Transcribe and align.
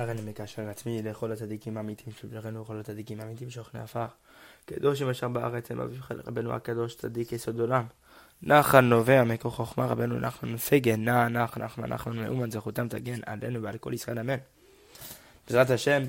הריני 0.00 0.22
מקשר 0.22 0.68
עצמי 0.68 1.02
לכל 1.02 1.32
הצדיקים 1.32 1.76
האמיתיים 1.76 2.16
שבשכנו 2.20 2.62
וכל 2.62 2.80
הצדיקים 2.80 3.20
האמיתיים 3.20 3.50
שוכני 3.50 3.80
עפר. 3.80 4.06
קדוש 4.64 5.02
אשר 5.02 5.28
בארץ 5.28 5.70
הם 5.70 5.80
אביו 5.80 6.00
רבנו 6.26 6.52
הקדוש 6.52 6.94
צדיק 6.94 7.32
יסוד 7.32 7.60
עולם. 7.60 7.84
נחל 8.42 8.80
נובע 8.80 9.24
מקור 9.24 9.52
חוכמה 9.52 9.86
רבנו 9.86 10.20
נחמן 10.20 10.56
פגן 10.56 11.04
נע 11.04 11.28
נח 11.28 11.58
נחמן 11.58 11.92
נחמן 11.92 12.16
מאומן 12.16 12.50
זכותם 12.50 12.88
תגן 12.88 13.20
עלינו 13.26 13.62
ועל 13.62 13.78
כל 13.78 13.92
ישראל 13.94 14.18
אמן. 14.18 14.36
בעזרת 15.46 15.70
השם, 15.70 16.02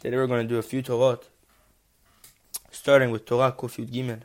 today 0.00 0.04
we're 0.04 0.26
going 0.26 0.48
to 0.48 0.48
do 0.48 0.58
a 0.58 0.62
few 0.62 0.82
Torot, 0.82 1.22
starting 2.72 3.10
with 3.10 3.26
Yud 3.26 3.90
Gimel, 3.94 4.22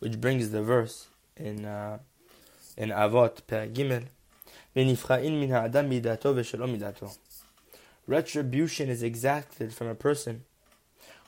which 0.00 0.20
brings 0.20 0.50
the 0.50 0.62
verse 0.62 1.08
in, 1.36 1.64
uh, 1.64 1.98
in 2.76 2.90
Avot 2.90 3.40
פרק 3.46 3.68
ג' 3.72 3.98
ונבחרין 4.76 5.40
מן 5.40 5.52
האדם 5.52 5.88
מידתו 5.88 6.32
ושלא 6.36 6.66
מידתו. 6.66 7.06
Retribution 8.08 8.88
is 8.88 9.02
exacted 9.02 9.74
from 9.74 9.86
a 9.86 9.94
person 9.94 10.44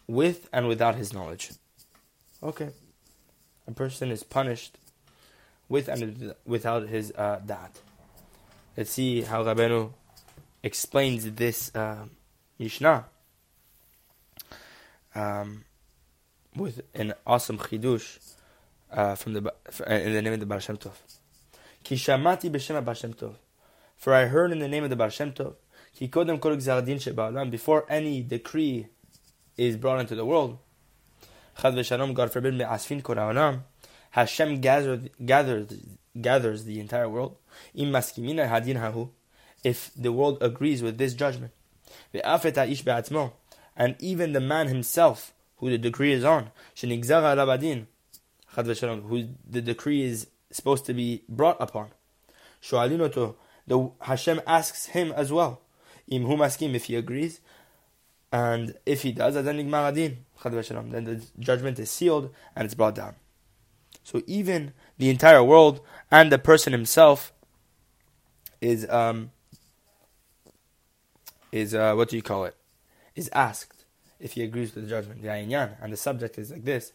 with 0.06 0.48
and 0.50 0.66
without 0.66 0.94
his 0.94 1.12
knowledge. 1.12 1.52
Okay. 2.42 2.70
A 3.68 3.72
person 3.72 4.10
is 4.10 4.22
punished 4.22 4.78
with 5.68 5.88
and 5.88 6.34
without 6.46 6.88
his 6.88 7.12
uh, 7.18 7.40
da'at. 7.46 7.76
Let's 8.78 8.92
see 8.92 9.20
how 9.20 9.44
Rabbeinu 9.44 9.92
explains 10.62 11.30
this 11.32 11.70
uh, 11.74 12.06
Mishnah 12.58 13.04
um, 15.14 15.64
with 16.56 16.80
an 16.94 17.12
awesome 17.26 17.58
chidush 17.58 18.18
uh, 18.90 19.16
from 19.16 19.34
the 19.34 19.52
in 19.86 20.14
the 20.14 20.22
name 20.22 20.32
of 20.32 20.40
the 20.40 20.46
Baal 20.46 20.60
Shem 20.60 20.78
Tov. 20.78 20.94
Ki 21.84 21.96
shamati 21.96 22.50
b'shem 22.50 23.14
Tov. 23.14 23.34
For 23.98 24.14
I 24.14 24.24
heard 24.26 24.50
in 24.50 24.60
the 24.60 24.68
name 24.68 24.82
of 24.82 24.88
the 24.88 24.96
Baal 24.96 25.10
Shem 25.10 25.32
Tov 25.32 25.56
before 25.98 27.86
any 27.88 28.22
decree 28.22 28.86
is 29.56 29.76
brought 29.76 30.00
into 30.00 30.14
the 30.14 30.24
world, 30.24 30.58
God 31.62 32.32
forbid, 32.32 32.60
Hashem 34.12 34.60
gathers, 34.60 35.08
gathers, 35.24 35.72
gathers 36.20 36.64
the 36.64 36.80
entire 36.80 37.08
world. 37.08 37.36
If 39.62 39.90
the 39.94 40.12
world 40.12 40.38
agrees 40.40 40.82
with 40.82 40.98
this 40.98 41.14
judgment. 41.14 41.52
And 43.76 43.96
even 43.98 44.32
the 44.32 44.40
man 44.40 44.68
himself, 44.68 45.32
who 45.58 45.70
the 45.70 45.78
decree 45.78 46.12
is 46.12 46.24
on, 46.24 46.50
who 46.76 46.86
the 49.48 49.60
decree 49.60 50.02
is 50.02 50.26
supposed 50.50 50.86
to 50.86 50.94
be 50.94 51.22
brought 51.28 51.56
upon. 51.60 51.90
The 52.62 53.90
Hashem 54.00 54.40
asks 54.46 54.86
him 54.86 55.12
as 55.12 55.32
well. 55.32 55.60
Im 56.10 56.26
hu 56.26 56.36
maskim 56.36 56.74
if 56.74 56.84
he 56.84 56.96
agrees, 56.96 57.40
and 58.32 58.74
if 58.84 59.02
he 59.02 59.12
does, 59.12 59.34
Then 59.34 61.04
the 61.04 61.24
judgment 61.38 61.78
is 61.78 61.90
sealed 61.90 62.30
and 62.54 62.64
it's 62.64 62.74
brought 62.74 62.94
down. 62.94 63.14
So 64.04 64.22
even 64.26 64.72
the 64.98 65.10
entire 65.10 65.42
world 65.42 65.80
and 66.10 66.32
the 66.32 66.38
person 66.38 66.72
himself 66.72 67.32
is 68.60 68.88
um 68.90 69.30
is 71.52 71.74
uh, 71.74 71.94
what 71.94 72.08
do 72.08 72.16
you 72.16 72.22
call 72.22 72.44
it? 72.44 72.54
Is 73.14 73.28
asked 73.32 73.84
if 74.18 74.32
he 74.32 74.42
agrees 74.42 74.74
with 74.74 74.84
the 74.84 74.90
judgment. 74.90 75.24
And 75.24 75.92
the 75.92 75.96
subject 75.96 76.38
is 76.38 76.50
like 76.50 76.64
this: 76.64 76.92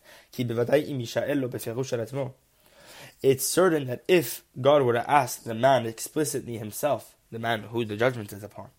It's 3.22 3.46
certain 3.46 3.88
that 3.88 4.04
if 4.08 4.44
God 4.62 4.82
were 4.84 4.94
to 4.94 5.10
ask 5.10 5.44
the 5.44 5.54
man 5.54 5.86
explicitly 5.86 6.58
himself, 6.58 7.16
the 7.32 7.40
man 7.40 7.64
who 7.64 7.84
the 7.86 7.98
judgment 7.98 8.32
is 8.32 8.44
upon, 8.44 8.70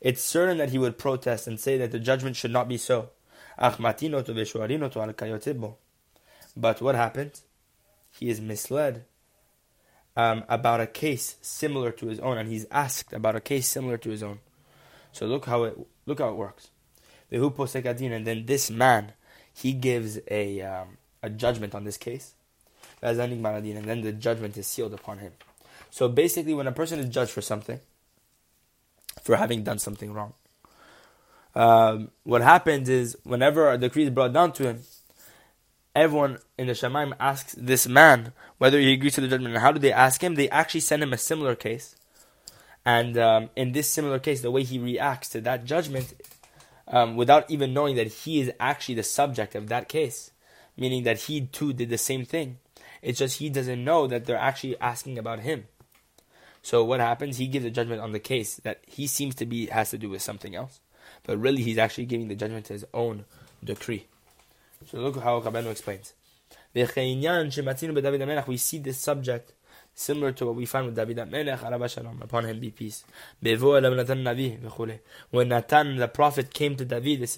it's 0.00 0.22
certain 0.22 0.58
that 0.58 0.70
he 0.70 0.78
would 0.78 0.98
protest 0.98 1.46
and 1.46 1.60
say 1.60 1.76
that 1.78 1.90
the 1.92 1.98
judgment 1.98 2.36
should 2.36 2.52
not 2.52 2.68
be 2.68 2.78
so. 2.78 3.10
But 6.56 6.80
what 6.80 6.94
happened? 6.94 7.40
He 8.10 8.28
is 8.30 8.40
misled 8.40 9.04
um, 10.16 10.44
about 10.48 10.80
a 10.80 10.86
case 10.86 11.36
similar 11.42 11.92
to 11.92 12.06
his 12.06 12.18
own, 12.20 12.38
and 12.38 12.48
he's 12.48 12.66
asked 12.70 13.12
about 13.12 13.36
a 13.36 13.40
case 13.40 13.68
similar 13.68 13.98
to 13.98 14.10
his 14.10 14.22
own. 14.22 14.40
So 15.12 15.26
look 15.26 15.44
how 15.46 15.64
it 15.64 15.76
look 16.06 16.20
how 16.20 16.30
it 16.30 16.36
works. 16.36 16.70
And 17.30 18.26
then 18.26 18.46
this 18.46 18.70
man, 18.70 19.12
he 19.52 19.72
gives 19.72 20.18
a 20.30 20.62
um, 20.62 20.98
a 21.22 21.28
judgment 21.30 21.74
on 21.74 21.84
this 21.84 21.98
case, 21.98 22.34
and 23.02 23.18
then 23.18 24.00
the 24.00 24.12
judgment 24.12 24.56
is 24.56 24.66
sealed 24.66 24.94
upon 24.94 25.18
him. 25.18 25.32
So 25.90 26.08
basically, 26.08 26.54
when 26.54 26.66
a 26.66 26.72
person 26.72 26.98
is 26.98 27.08
judged 27.08 27.32
for 27.32 27.40
something, 27.40 27.80
for 29.22 29.36
having 29.36 29.64
done 29.64 29.78
something 29.78 30.12
wrong, 30.12 30.34
um, 31.54 32.10
what 32.22 32.42
happens 32.42 32.88
is 32.88 33.16
whenever 33.24 33.70
a 33.70 33.78
decree 33.78 34.04
is 34.04 34.10
brought 34.10 34.32
down 34.32 34.52
to 34.52 34.68
him, 34.68 34.82
everyone 35.94 36.38
in 36.56 36.68
the 36.68 36.72
Shemaim 36.72 37.12
asks 37.18 37.54
this 37.58 37.88
man 37.88 38.32
whether 38.58 38.78
he 38.78 38.92
agrees 38.92 39.14
to 39.14 39.20
the 39.20 39.28
judgment. 39.28 39.54
And 39.54 39.62
how 39.62 39.72
do 39.72 39.80
they 39.80 39.92
ask 39.92 40.22
him? 40.22 40.34
They 40.34 40.48
actually 40.50 40.80
send 40.80 41.02
him 41.02 41.12
a 41.12 41.18
similar 41.18 41.54
case. 41.56 41.96
And 42.84 43.18
um, 43.18 43.50
in 43.56 43.72
this 43.72 43.88
similar 43.88 44.18
case, 44.18 44.40
the 44.40 44.50
way 44.50 44.62
he 44.62 44.78
reacts 44.78 45.28
to 45.30 45.40
that 45.42 45.64
judgment, 45.64 46.14
um, 46.88 47.16
without 47.16 47.50
even 47.50 47.74
knowing 47.74 47.96
that 47.96 48.08
he 48.08 48.40
is 48.40 48.52
actually 48.58 48.94
the 48.94 49.02
subject 49.02 49.54
of 49.54 49.68
that 49.68 49.88
case, 49.88 50.30
meaning 50.76 51.02
that 51.04 51.22
he 51.22 51.42
too 51.42 51.72
did 51.72 51.90
the 51.90 51.98
same 51.98 52.24
thing. 52.24 52.58
It's 53.02 53.18
just 53.18 53.38
he 53.38 53.50
doesn't 53.50 53.84
know 53.84 54.06
that 54.06 54.24
they're 54.24 54.36
actually 54.36 54.78
asking 54.80 55.18
about 55.18 55.40
him. 55.40 55.64
So 56.62 56.84
what 56.84 57.00
happens? 57.00 57.38
He 57.38 57.46
gives 57.46 57.64
a 57.64 57.70
judgment 57.70 58.00
on 58.00 58.12
the 58.12 58.18
case 58.18 58.56
that 58.56 58.80
he 58.86 59.06
seems 59.06 59.34
to 59.36 59.46
be 59.46 59.66
has 59.66 59.90
to 59.90 59.98
do 59.98 60.10
with 60.10 60.22
something 60.22 60.54
else, 60.54 60.80
but 61.24 61.38
really 61.38 61.62
he's 61.62 61.78
actually 61.78 62.06
giving 62.06 62.28
the 62.28 62.34
judgment 62.34 62.66
to 62.66 62.74
his 62.74 62.84
own 62.92 63.24
decree. 63.64 64.06
So 64.90 64.98
look 64.98 65.16
how 65.22 65.40
Rabbeinu 65.40 65.70
explains. 65.70 66.12
We 66.72 68.56
see 68.56 68.78
this 68.78 68.98
subject 68.98 69.52
similar 69.94 70.32
to 70.32 70.46
what 70.46 70.54
we 70.54 70.66
find 70.66 70.86
with 70.86 70.96
David 70.96 71.16
Melech, 71.30 71.60
upon 71.62 72.44
him 72.44 72.60
be 72.60 72.70
peace. 72.70 73.04
When 73.40 73.82
Natan 75.48 75.96
the 75.96 76.08
prophet 76.08 76.54
came 76.54 76.76
to 76.76 76.84
David, 76.84 77.28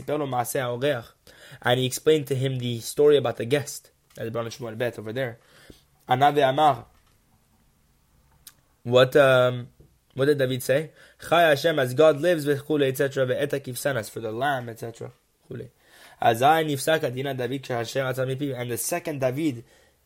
and 1.62 1.80
he 1.80 1.86
explained 1.86 2.26
to 2.26 2.34
him 2.34 2.58
the 2.58 2.80
story 2.80 3.16
about 3.16 3.36
the 3.36 3.44
guest, 3.44 3.90
in 4.18 4.32
Shmuel 4.32 4.76
Bet 4.76 4.98
over 4.98 5.12
there. 5.12 5.38
What 8.82 9.14
um, 9.16 9.68
what 10.14 10.26
did 10.26 10.38
David 10.38 10.62
say? 10.62 10.90
Chai 11.28 11.42
Hashem, 11.42 11.78
as 11.78 11.94
God 11.94 12.20
lives, 12.20 12.46
v'chule, 12.46 12.88
etc., 12.88 13.26
ve'eta 13.26 13.60
kivsanas, 13.60 14.10
for 14.10 14.20
the 14.20 14.32
lamb, 14.32 14.68
etc. 14.68 15.12
As 16.20 16.42
I 16.42 16.64
nifsak 16.64 17.04
adina 17.04 17.34
David 17.34 17.66
Hashem 17.66 18.06
and 18.06 18.70
the 18.70 18.78
second 18.78 19.20
David 19.20 19.64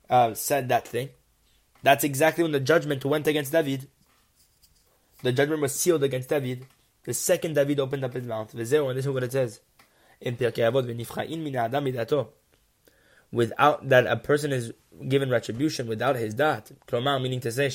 uh, 0.09 0.35
said 0.35 0.69
that 0.69 0.89
thing. 0.89 1.11
That's 1.83 2.05
exactly 2.05 2.43
when 2.43 2.53
the 2.53 2.61
judgment 2.61 3.05
went 3.05 3.27
against 3.27 3.53
David. 3.53 3.87
The 5.23 5.33
judgment 5.33 5.63
was 5.63 5.75
sealed 5.75 6.03
against 6.03 6.29
David. 6.29 6.67
The 7.05 7.15
second 7.15 7.55
David 7.55 7.81
opened 7.81 8.05
up 8.05 8.15
his 8.15 8.27
mouth. 8.27 8.53
and 8.53 8.61
this 8.61 8.71
is 8.73 9.09
what 9.09 9.23
it 9.23 9.33
says 9.33 9.61
in 10.21 10.37
Pirkei 10.37 10.71
Avot, 10.71 10.87
v'nifcha'in 10.87 11.39
min 11.43 11.57
adam 11.57 11.85
midato 11.85 12.29
without 13.33 13.89
that 13.89 14.07
a 14.07 14.17
person 14.17 14.53
is 14.53 14.73
given 15.09 15.31
retribution 15.31 15.87
without 15.87 16.17
his 16.17 16.35
dat. 16.35 16.71
Meaning 16.93 17.41
to 17.41 17.53
say, 17.53 17.71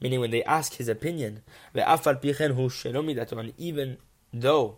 meaning 0.00 0.20
when 0.20 0.30
they 0.30 0.44
ask 0.44 0.74
his 0.74 0.88
opinion, 0.88 1.42
ve'afal 1.74 2.22
pichen 2.22 2.54
hu 2.54 2.68
shelomidato, 2.68 3.38
and 3.38 3.52
even 3.56 3.96
though 4.32 4.76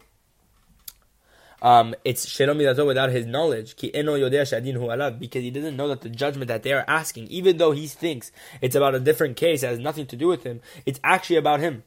um, 1.61 1.95
it's 2.05 2.25
shelomidato 2.27 2.87
without 2.87 3.11
his 3.11 3.27
knowledge, 3.27 3.77
because 3.77 5.43
he 5.43 5.51
doesn't 5.51 5.77
know 5.77 5.89
that 5.89 6.01
the 6.01 6.09
judgment 6.09 6.49
that 6.49 6.63
they 6.63 6.73
are 6.73 6.85
asking, 6.87 7.27
even 7.27 7.57
though 7.57 7.73
he 7.73 7.87
thinks 7.87 8.31
it's 8.61 8.77
about 8.77 8.95
a 8.95 9.01
different 9.01 9.37
case, 9.37 9.63
has 9.63 9.79
nothing 9.79 10.07
to 10.07 10.17
do 10.17 10.29
with 10.29 10.45
him, 10.45 10.61
it's 10.87 11.01
actually 11.03 11.37
about 11.37 11.61
him. 11.61 11.83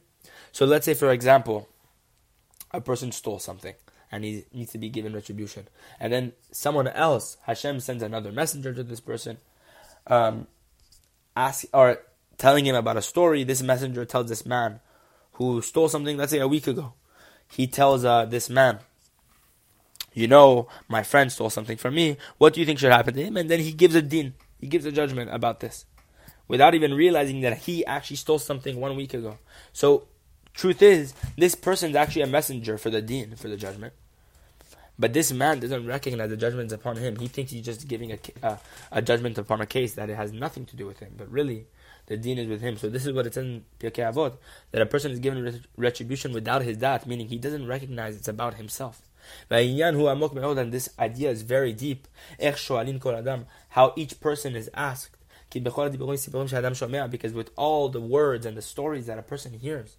So 0.52 0.66
let's 0.66 0.84
say, 0.84 0.94
for 0.94 1.10
example, 1.10 1.68
a 2.70 2.80
person 2.80 3.12
stole 3.12 3.38
something 3.38 3.74
and 4.12 4.24
he 4.24 4.44
needs 4.52 4.70
to 4.72 4.78
be 4.78 4.90
given 4.90 5.14
retribution. 5.14 5.66
And 5.98 6.12
then 6.12 6.32
someone 6.52 6.86
else, 6.86 7.38
Hashem 7.46 7.80
sends 7.80 8.02
another 8.02 8.30
messenger 8.30 8.74
to 8.74 8.82
this 8.82 9.00
person, 9.00 9.38
um, 10.06 10.46
ask 11.34 11.64
or 11.72 11.98
telling 12.36 12.66
him 12.66 12.76
about 12.76 12.98
a 12.98 13.02
story. 13.02 13.42
This 13.42 13.62
messenger 13.62 14.04
tells 14.04 14.28
this 14.28 14.44
man 14.44 14.80
who 15.32 15.62
stole 15.62 15.88
something, 15.88 16.18
let's 16.18 16.30
say 16.30 16.38
a 16.38 16.46
week 16.46 16.66
ago. 16.66 16.92
He 17.50 17.66
tells 17.66 18.04
uh, 18.04 18.26
this 18.26 18.50
man, 18.50 18.80
you 20.12 20.28
know, 20.28 20.68
my 20.88 21.02
friend 21.02 21.32
stole 21.32 21.50
something 21.50 21.78
from 21.78 21.94
me. 21.94 22.18
What 22.36 22.52
do 22.52 22.60
you 22.60 22.66
think 22.66 22.78
should 22.78 22.92
happen 22.92 23.14
to 23.14 23.24
him? 23.24 23.38
And 23.38 23.50
then 23.50 23.60
he 23.60 23.72
gives 23.72 23.94
a 23.94 24.02
din. 24.02 24.34
He 24.60 24.66
gives 24.66 24.84
a 24.84 24.92
judgment 24.92 25.32
about 25.32 25.60
this 25.60 25.86
without 26.48 26.74
even 26.74 26.92
realizing 26.92 27.40
that 27.40 27.58
he 27.58 27.84
actually 27.86 28.16
stole 28.16 28.38
something 28.38 28.78
one 28.78 28.94
week 28.94 29.14
ago. 29.14 29.38
So, 29.72 30.08
truth 30.52 30.82
is, 30.82 31.14
this 31.36 31.54
person 31.54 31.90
is 31.90 31.96
actually 31.96 32.22
a 32.22 32.26
messenger 32.26 32.76
for 32.76 32.90
the 32.90 33.00
din, 33.00 33.36
for 33.36 33.48
the 33.48 33.56
judgment. 33.56 33.94
But 35.02 35.14
this 35.14 35.32
man 35.32 35.58
doesn't 35.58 35.84
recognize 35.84 36.30
the 36.30 36.36
judgments 36.36 36.72
upon 36.72 36.96
him. 36.96 37.16
He 37.16 37.26
thinks 37.26 37.50
he's 37.50 37.64
just 37.64 37.88
giving 37.88 38.12
a, 38.12 38.18
uh, 38.40 38.56
a 38.92 39.02
judgment 39.02 39.36
upon 39.36 39.60
a 39.60 39.66
case 39.66 39.94
that 39.94 40.08
it 40.08 40.14
has 40.14 40.32
nothing 40.32 40.64
to 40.66 40.76
do 40.76 40.86
with 40.86 41.00
him. 41.00 41.14
But 41.16 41.28
really, 41.28 41.66
the 42.06 42.16
deen 42.16 42.38
is 42.38 42.46
with 42.46 42.60
him. 42.60 42.76
So 42.76 42.88
this 42.88 43.04
is 43.04 43.12
what 43.12 43.26
it 43.26 43.34
says 43.34 43.44
in 43.44 43.64
Pirkei 43.80 44.12
Avot, 44.12 44.36
that 44.70 44.80
a 44.80 44.86
person 44.86 45.10
is 45.10 45.18
given 45.18 45.64
retribution 45.76 46.32
without 46.32 46.62
his 46.62 46.76
da'at, 46.76 47.04
meaning 47.04 47.26
he 47.26 47.36
doesn't 47.36 47.66
recognize 47.66 48.14
it's 48.14 48.28
about 48.28 48.54
himself. 48.54 49.02
And 49.50 50.72
this 50.72 50.88
idea 51.00 51.30
is 51.30 51.42
very 51.42 51.72
deep. 51.72 52.06
How 53.70 53.92
each 53.96 54.20
person 54.20 54.54
is 54.54 54.70
asked. 54.72 55.16
Because 55.50 57.32
with 57.32 57.50
all 57.56 57.88
the 57.88 58.00
words 58.00 58.46
and 58.46 58.56
the 58.56 58.62
stories 58.62 59.06
that 59.06 59.18
a 59.18 59.22
person 59.22 59.54
hears, 59.54 59.96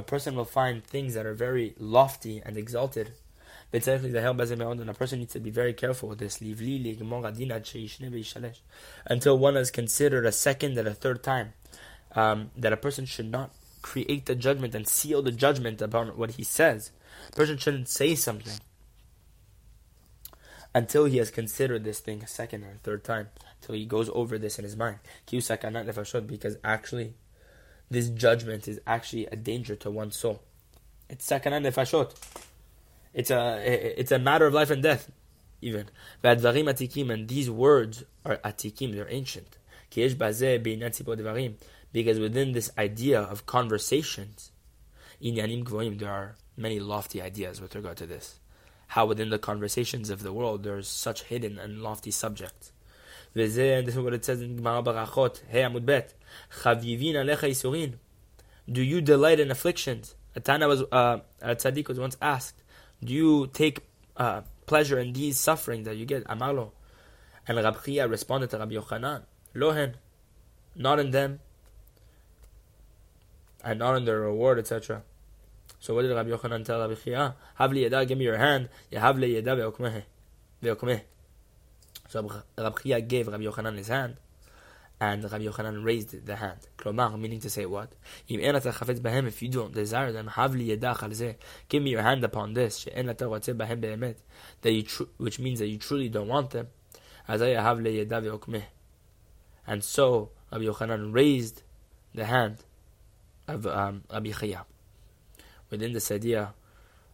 a 0.00 0.02
person 0.02 0.34
will 0.34 0.44
find 0.46 0.82
things 0.82 1.14
that 1.14 1.26
are 1.26 1.34
very 1.34 1.74
lofty 1.78 2.42
and 2.44 2.56
exalted. 2.56 3.12
And 3.72 3.86
a 3.86 4.94
person 4.94 5.18
needs 5.20 5.32
to 5.34 5.40
be 5.40 5.50
very 5.50 5.74
careful 5.74 6.08
with 6.08 6.18
this. 6.18 6.42
Until 9.06 9.38
one 9.38 9.54
has 9.54 9.70
considered 9.70 10.26
a 10.26 10.32
second 10.32 10.78
and 10.78 10.88
a 10.88 10.94
third 10.94 11.22
time 11.22 11.52
um, 12.16 12.50
that 12.56 12.72
a 12.72 12.76
person 12.76 13.04
should 13.04 13.30
not 13.30 13.50
create 13.82 14.26
the 14.26 14.34
judgment 14.34 14.74
and 14.74 14.88
seal 14.88 15.22
the 15.22 15.30
judgment 15.30 15.80
upon 15.82 16.08
what 16.08 16.32
he 16.32 16.42
says. 16.42 16.90
A 17.28 17.36
person 17.36 17.58
shouldn't 17.58 17.88
say 17.88 18.14
something 18.14 18.58
until 20.74 21.04
he 21.04 21.18
has 21.18 21.30
considered 21.30 21.84
this 21.84 22.00
thing 22.00 22.22
a 22.22 22.26
second 22.26 22.64
or 22.64 22.72
a 22.72 22.78
third 22.82 23.04
time, 23.04 23.28
until 23.60 23.74
he 23.74 23.84
goes 23.84 24.08
over 24.14 24.38
this 24.38 24.58
in 24.58 24.64
his 24.64 24.76
mind. 24.76 24.98
Because 25.26 26.56
actually, 26.64 27.14
this 27.90 28.08
judgment 28.08 28.68
is 28.68 28.80
actually 28.86 29.26
a 29.26 29.36
danger 29.36 29.74
to 29.76 29.90
one's 29.90 30.16
soul. 30.16 30.40
It's 31.08 31.28
sakanat 31.28 31.66
nefashot. 31.66 32.14
It's 33.12 33.30
a 33.30 33.60
it's 34.00 34.12
a 34.12 34.18
matter 34.18 34.46
of 34.46 34.54
life 34.54 34.70
and 34.70 34.82
death, 34.82 35.10
even. 35.60 35.88
And 36.22 37.28
these 37.28 37.50
words 37.50 38.04
are 38.24 38.36
atikim, 38.36 38.94
they're 38.94 39.10
ancient. 39.10 39.58
Because 41.92 42.20
within 42.20 42.52
this 42.52 42.70
idea 42.78 43.20
of 43.20 43.46
conversations, 43.46 44.52
there 45.20 46.10
are 46.10 46.36
many 46.56 46.78
lofty 46.78 47.20
ideas 47.20 47.60
with 47.60 47.74
regard 47.74 47.96
to 47.96 48.06
this. 48.06 48.38
How 48.86 49.06
within 49.06 49.30
the 49.30 49.38
conversations 49.40 50.10
of 50.10 50.22
the 50.22 50.32
world 50.32 50.62
there's 50.62 50.86
such 50.86 51.24
hidden 51.24 51.58
and 51.58 51.82
lofty 51.82 52.12
subjects. 52.12 52.70
And 53.34 53.86
this 53.86 53.94
is 53.94 53.98
what 53.98 54.12
it 54.12 54.24
says 54.24 54.42
in 54.42 54.56
Gemara 54.56 54.82
Barachot, 54.82 55.40
Hey 55.48 55.62
Amud 55.62 55.86
Bet. 55.86 56.14
Chavivin 56.62 57.14
alecha 57.14 57.48
isurin. 57.48 57.94
Do 58.70 58.82
you 58.82 59.00
delight 59.00 59.38
in 59.38 59.50
afflictions? 59.50 60.14
Atana 60.36 60.68
was, 60.68 60.82
uh, 60.90 61.20
a 61.40 61.54
tzaddik 61.54 61.88
was 61.88 61.98
once 61.98 62.16
asked, 62.20 62.62
do 63.02 63.12
you 63.12 63.46
take 63.48 63.80
uh, 64.16 64.42
pleasure 64.66 64.98
in 64.98 65.12
these 65.12 65.38
sufferings 65.38 65.86
that 65.86 65.96
you 65.96 66.06
get? 66.06 66.24
Amalo. 66.24 66.72
And 67.46 67.58
Rabchia 67.58 68.08
responded 68.10 68.50
to 68.50 68.58
Rabbi 68.58 68.74
Yochanan, 68.74 69.22
Lohen, 69.54 69.94
not 70.76 71.00
in 71.00 71.10
them, 71.10 71.40
and 73.64 73.78
not 73.78 73.96
in 73.96 74.04
their 74.04 74.20
reward, 74.20 74.58
etc. 74.58 75.02
So 75.78 75.94
what 75.94 76.02
did 76.02 76.14
Rabbi 76.14 76.30
Yochanan 76.30 76.64
tell 76.64 76.80
Rabbi 76.80 76.94
Chia? 76.94 77.34
Havli 77.58 77.88
yeda, 77.88 78.06
give 78.06 78.18
me 78.18 78.24
your 78.24 78.36
hand. 78.36 78.68
Yahavli 78.92 79.42
yeda 79.42 80.02
ve'okmeh. 80.62 81.00
So 82.10 82.28
Rabbi 82.58 82.82
Chia 82.82 83.00
gave 83.02 83.28
Rabbi 83.28 83.44
Yochanan 83.44 83.76
his 83.76 83.86
hand, 83.86 84.16
and 85.00 85.22
Rabbi 85.22 85.44
Yochanan 85.44 85.84
raised 85.84 86.26
the 86.26 86.34
hand. 86.34 86.58
Klomar, 86.76 87.16
meaning 87.16 87.38
to 87.38 87.48
say 87.48 87.66
what? 87.66 87.92
If 88.28 89.42
you 89.42 89.48
don't 89.48 89.72
desire 89.72 90.10
them, 90.10 90.26
Havli 90.26 90.76
yedach 90.76 91.36
Give 91.68 91.80
me 91.80 91.90
your 91.90 92.02
hand 92.02 92.24
upon 92.24 92.54
this. 92.54 92.84
That 92.84 94.26
you 94.64 94.82
tr- 94.82 95.04
which 95.18 95.38
means 95.38 95.60
that 95.60 95.68
you 95.68 95.78
truly 95.78 96.08
don't 96.08 96.26
want 96.26 96.50
them. 96.50 96.66
And 97.28 97.38
so 99.84 100.30
Rabbi 100.50 100.64
Yochanan 100.64 101.14
raised 101.14 101.62
the 102.12 102.24
hand 102.24 102.56
of 103.46 103.68
um, 103.68 104.02
Abi 104.10 104.32
Khaya. 104.32 104.64
Within 105.70 105.92
this 105.92 106.10
idea, 106.10 106.54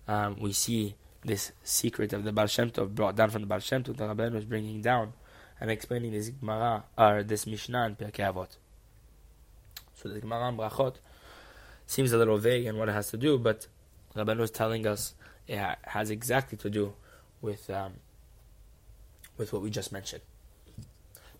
um, 0.08 0.40
we 0.40 0.54
see 0.54 0.94
this 1.26 1.52
secret 1.62 2.12
of 2.12 2.24
the 2.24 2.32
Baal 2.32 2.46
Shem 2.46 2.70
Tov 2.70 2.94
brought 2.94 3.16
down 3.16 3.30
from 3.30 3.42
the 3.42 3.46
Baal 3.46 3.58
Shem 3.58 3.82
Tov 3.82 3.96
that 3.96 4.08
Rabbeinu 4.08 4.34
was 4.34 4.44
bringing 4.44 4.80
down 4.80 5.12
and 5.60 5.70
explaining 5.70 6.12
this 6.12 6.28
Gemara 6.30 6.84
or 6.96 7.22
this 7.22 7.46
Mishnah 7.46 7.86
in 7.86 7.96
Pirkei 7.96 8.32
Avot. 8.32 8.56
So 9.94 10.08
the 10.08 10.20
Gemara 10.20 10.48
in 10.48 10.56
Brachot 10.56 10.96
seems 11.86 12.12
a 12.12 12.18
little 12.18 12.38
vague 12.38 12.66
in 12.66 12.76
what 12.76 12.88
it 12.88 12.92
has 12.92 13.10
to 13.10 13.16
do, 13.16 13.38
but 13.38 13.66
Rabbeinu 14.14 14.40
is 14.42 14.50
telling 14.50 14.86
us 14.86 15.14
it 15.48 15.58
has 15.82 16.10
exactly 16.10 16.56
to 16.58 16.70
do 16.70 16.94
with 17.42 17.68
um, 17.70 17.94
with 19.36 19.52
what 19.52 19.62
we 19.62 19.70
just 19.70 19.92
mentioned. 19.92 20.22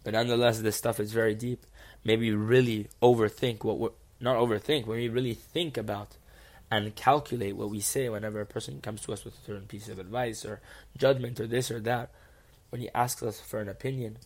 But 0.04 0.14
nonetheless, 0.14 0.60
this 0.60 0.76
stuff 0.76 1.00
is 1.00 1.12
very 1.12 1.34
deep. 1.34 1.64
Maybe 2.04 2.30
really 2.32 2.88
overthink 3.02 3.64
what 3.64 3.78
we're 3.78 3.90
not 4.20 4.36
overthink, 4.36 4.86
when 4.86 4.98
we 4.98 5.08
really 5.08 5.34
think 5.34 5.76
about 5.76 6.16
and 6.70 6.94
calculate 6.94 7.56
what 7.56 7.70
we 7.70 7.80
say 7.80 8.08
whenever 8.08 8.40
a 8.40 8.46
person 8.46 8.80
comes 8.80 9.02
to 9.02 9.12
us 9.12 9.24
with 9.24 9.34
a 9.34 9.44
certain 9.46 9.66
piece 9.66 9.88
of 9.88 9.98
advice 9.98 10.44
or 10.44 10.60
judgment 10.96 11.38
or 11.38 11.46
this 11.46 11.70
or 11.70 11.80
that, 11.80 12.10
when 12.70 12.80
he 12.80 12.88
asks 12.94 13.22
us 13.22 13.40
for 13.40 13.60
an 13.60 13.68
opinion, 13.68 14.18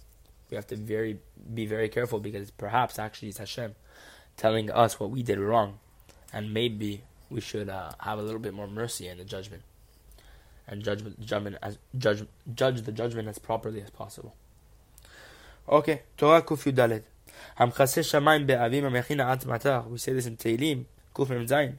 we 0.51 0.57
have 0.57 0.67
to 0.69 0.77
very 0.77 1.19
be 1.55 1.67
very 1.67 1.89
careful 1.89 2.19
because 2.19 2.51
perhaps 2.51 2.99
actually 2.99 3.29
it's 3.29 3.39
Hashem 3.39 3.75
telling 4.37 4.71
us 4.71 4.99
what 4.99 5.11
we 5.11 5.23
did 5.23 5.39
wrong, 5.39 5.79
and 6.33 6.53
maybe 6.53 7.03
we 7.29 7.41
should 7.41 7.69
uh, 7.69 7.93
have 8.01 8.19
a 8.19 8.23
little 8.23 8.41
bit 8.41 8.55
more 8.55 8.67
mercy 8.67 9.07
in 9.07 9.19
the 9.19 9.25
judgment, 9.25 9.63
and 10.67 10.83
judge 10.83 11.05
judgment 11.21 11.57
as 11.63 11.79
judge 11.97 12.27
judge 12.55 12.83
the 12.83 12.93
judgment 12.93 13.29
as 13.29 13.39
properly 13.39 13.83
as 13.83 13.91
possible. 13.91 14.35
Okay, 15.69 16.03
Torah 16.17 16.43
Kufu 16.43 16.73
Yudalet. 16.73 17.03
We 19.91 19.99
say 19.99 20.13
this 20.13 20.27
in 20.27 20.37
Tehillim, 20.37 20.85
kufim 21.15 21.49
Mem 21.49 21.79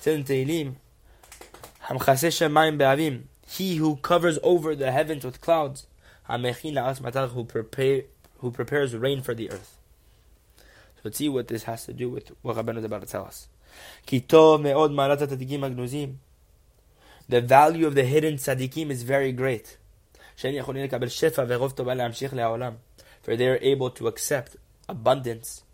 says 0.00 0.16
in 0.16 0.24
Tehillim, 0.24 0.74
Hamchaseh 1.86 3.22
He 3.46 3.76
who 3.76 3.96
covers 3.96 4.38
over 4.42 4.74
the 4.74 4.90
heavens 4.92 5.24
with 5.24 5.40
clouds, 5.40 5.86
who, 6.28 7.44
prepare, 7.44 8.02
who 8.38 8.50
prepares 8.50 8.94
rain 8.94 9.22
for 9.22 9.34
the 9.34 9.50
earth. 9.50 9.78
So 10.96 11.02
let's 11.04 11.18
see 11.18 11.28
what 11.28 11.48
this 11.48 11.64
has 11.64 11.84
to 11.86 11.92
do 11.92 12.08
with 12.10 12.32
what 12.42 12.56
Rabbeinu 12.56 12.78
is 12.78 12.84
about 12.84 13.02
to 13.02 13.06
tell 13.06 13.24
us. 13.24 13.48
The 14.06 14.20
value 17.40 17.86
of 17.86 17.94
the 17.94 18.04
hidden 18.04 18.34
tzaddikim 18.34 18.90
is 18.90 19.02
very 19.02 19.32
great. 19.32 19.78
For 20.36 20.52
they 23.36 23.48
are 23.48 23.58
able 23.60 23.90
to 23.90 24.08
accept 24.08 24.56
abundance 24.88 25.64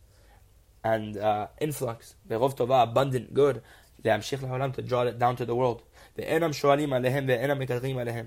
and 0.83 1.17
uh, 1.17 1.47
influx. 1.61 2.17
Berov 2.29 2.57
Tova, 2.57 2.83
abundant 2.83 3.33
good. 3.33 3.63
להמשיך 4.06 4.44
לעולם, 4.44 4.72
to 4.72 4.82
draw 4.82 5.08
it 5.08 5.20
down 5.20 5.42
to 5.42 5.46
the 5.46 5.56
world. 5.56 5.82
ואינם 6.18 6.54
שואלים 6.54 6.94
עליהם 6.94 7.26
ואינם 7.28 7.60
מקטרים 7.60 7.98
עליהם. 7.98 8.26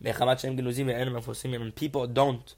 מחמת 0.00 0.38
שהם 0.38 0.56
גנוזים 0.56 0.86
ואינם 0.86 1.16
מפורסמים. 1.16 1.62
And 1.62 1.74
people 1.74 2.06
don't 2.06 2.54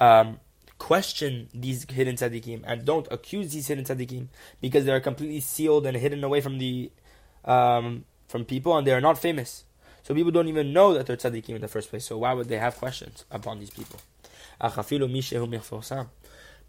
um, 0.00 0.38
question 0.78 1.48
these 1.54 1.86
hidden 1.90 2.16
tzaddikim 2.16 2.62
and 2.66 2.84
don't 2.84 3.08
accuse 3.10 3.52
these 3.52 3.66
hidden 3.66 3.84
tzaddikim 3.84 4.26
because 4.60 4.84
they 4.84 4.92
are 4.92 5.00
completely 5.00 5.40
sealed 5.40 5.86
and 5.86 5.96
hidden 5.96 6.22
away 6.22 6.40
from 6.40 6.58
the 6.58 6.90
um, 7.44 8.04
from 8.28 8.44
people 8.44 8.76
and 8.76 8.86
they 8.86 8.92
are 8.92 9.00
not 9.00 9.18
famous. 9.18 9.64
So 10.02 10.14
people 10.14 10.30
don't 10.30 10.48
even 10.48 10.72
know 10.72 10.94
that 10.94 11.06
they're 11.06 11.16
tzaddikim 11.16 11.50
in 11.50 11.60
the 11.60 11.68
first 11.68 11.90
place. 11.90 12.04
So 12.04 12.18
why 12.18 12.32
would 12.32 12.48
they 12.48 12.58
have 12.58 12.76
questions 12.76 13.24
upon 13.30 13.58
these 13.58 13.70
people? 13.70 14.00
But 14.58 14.74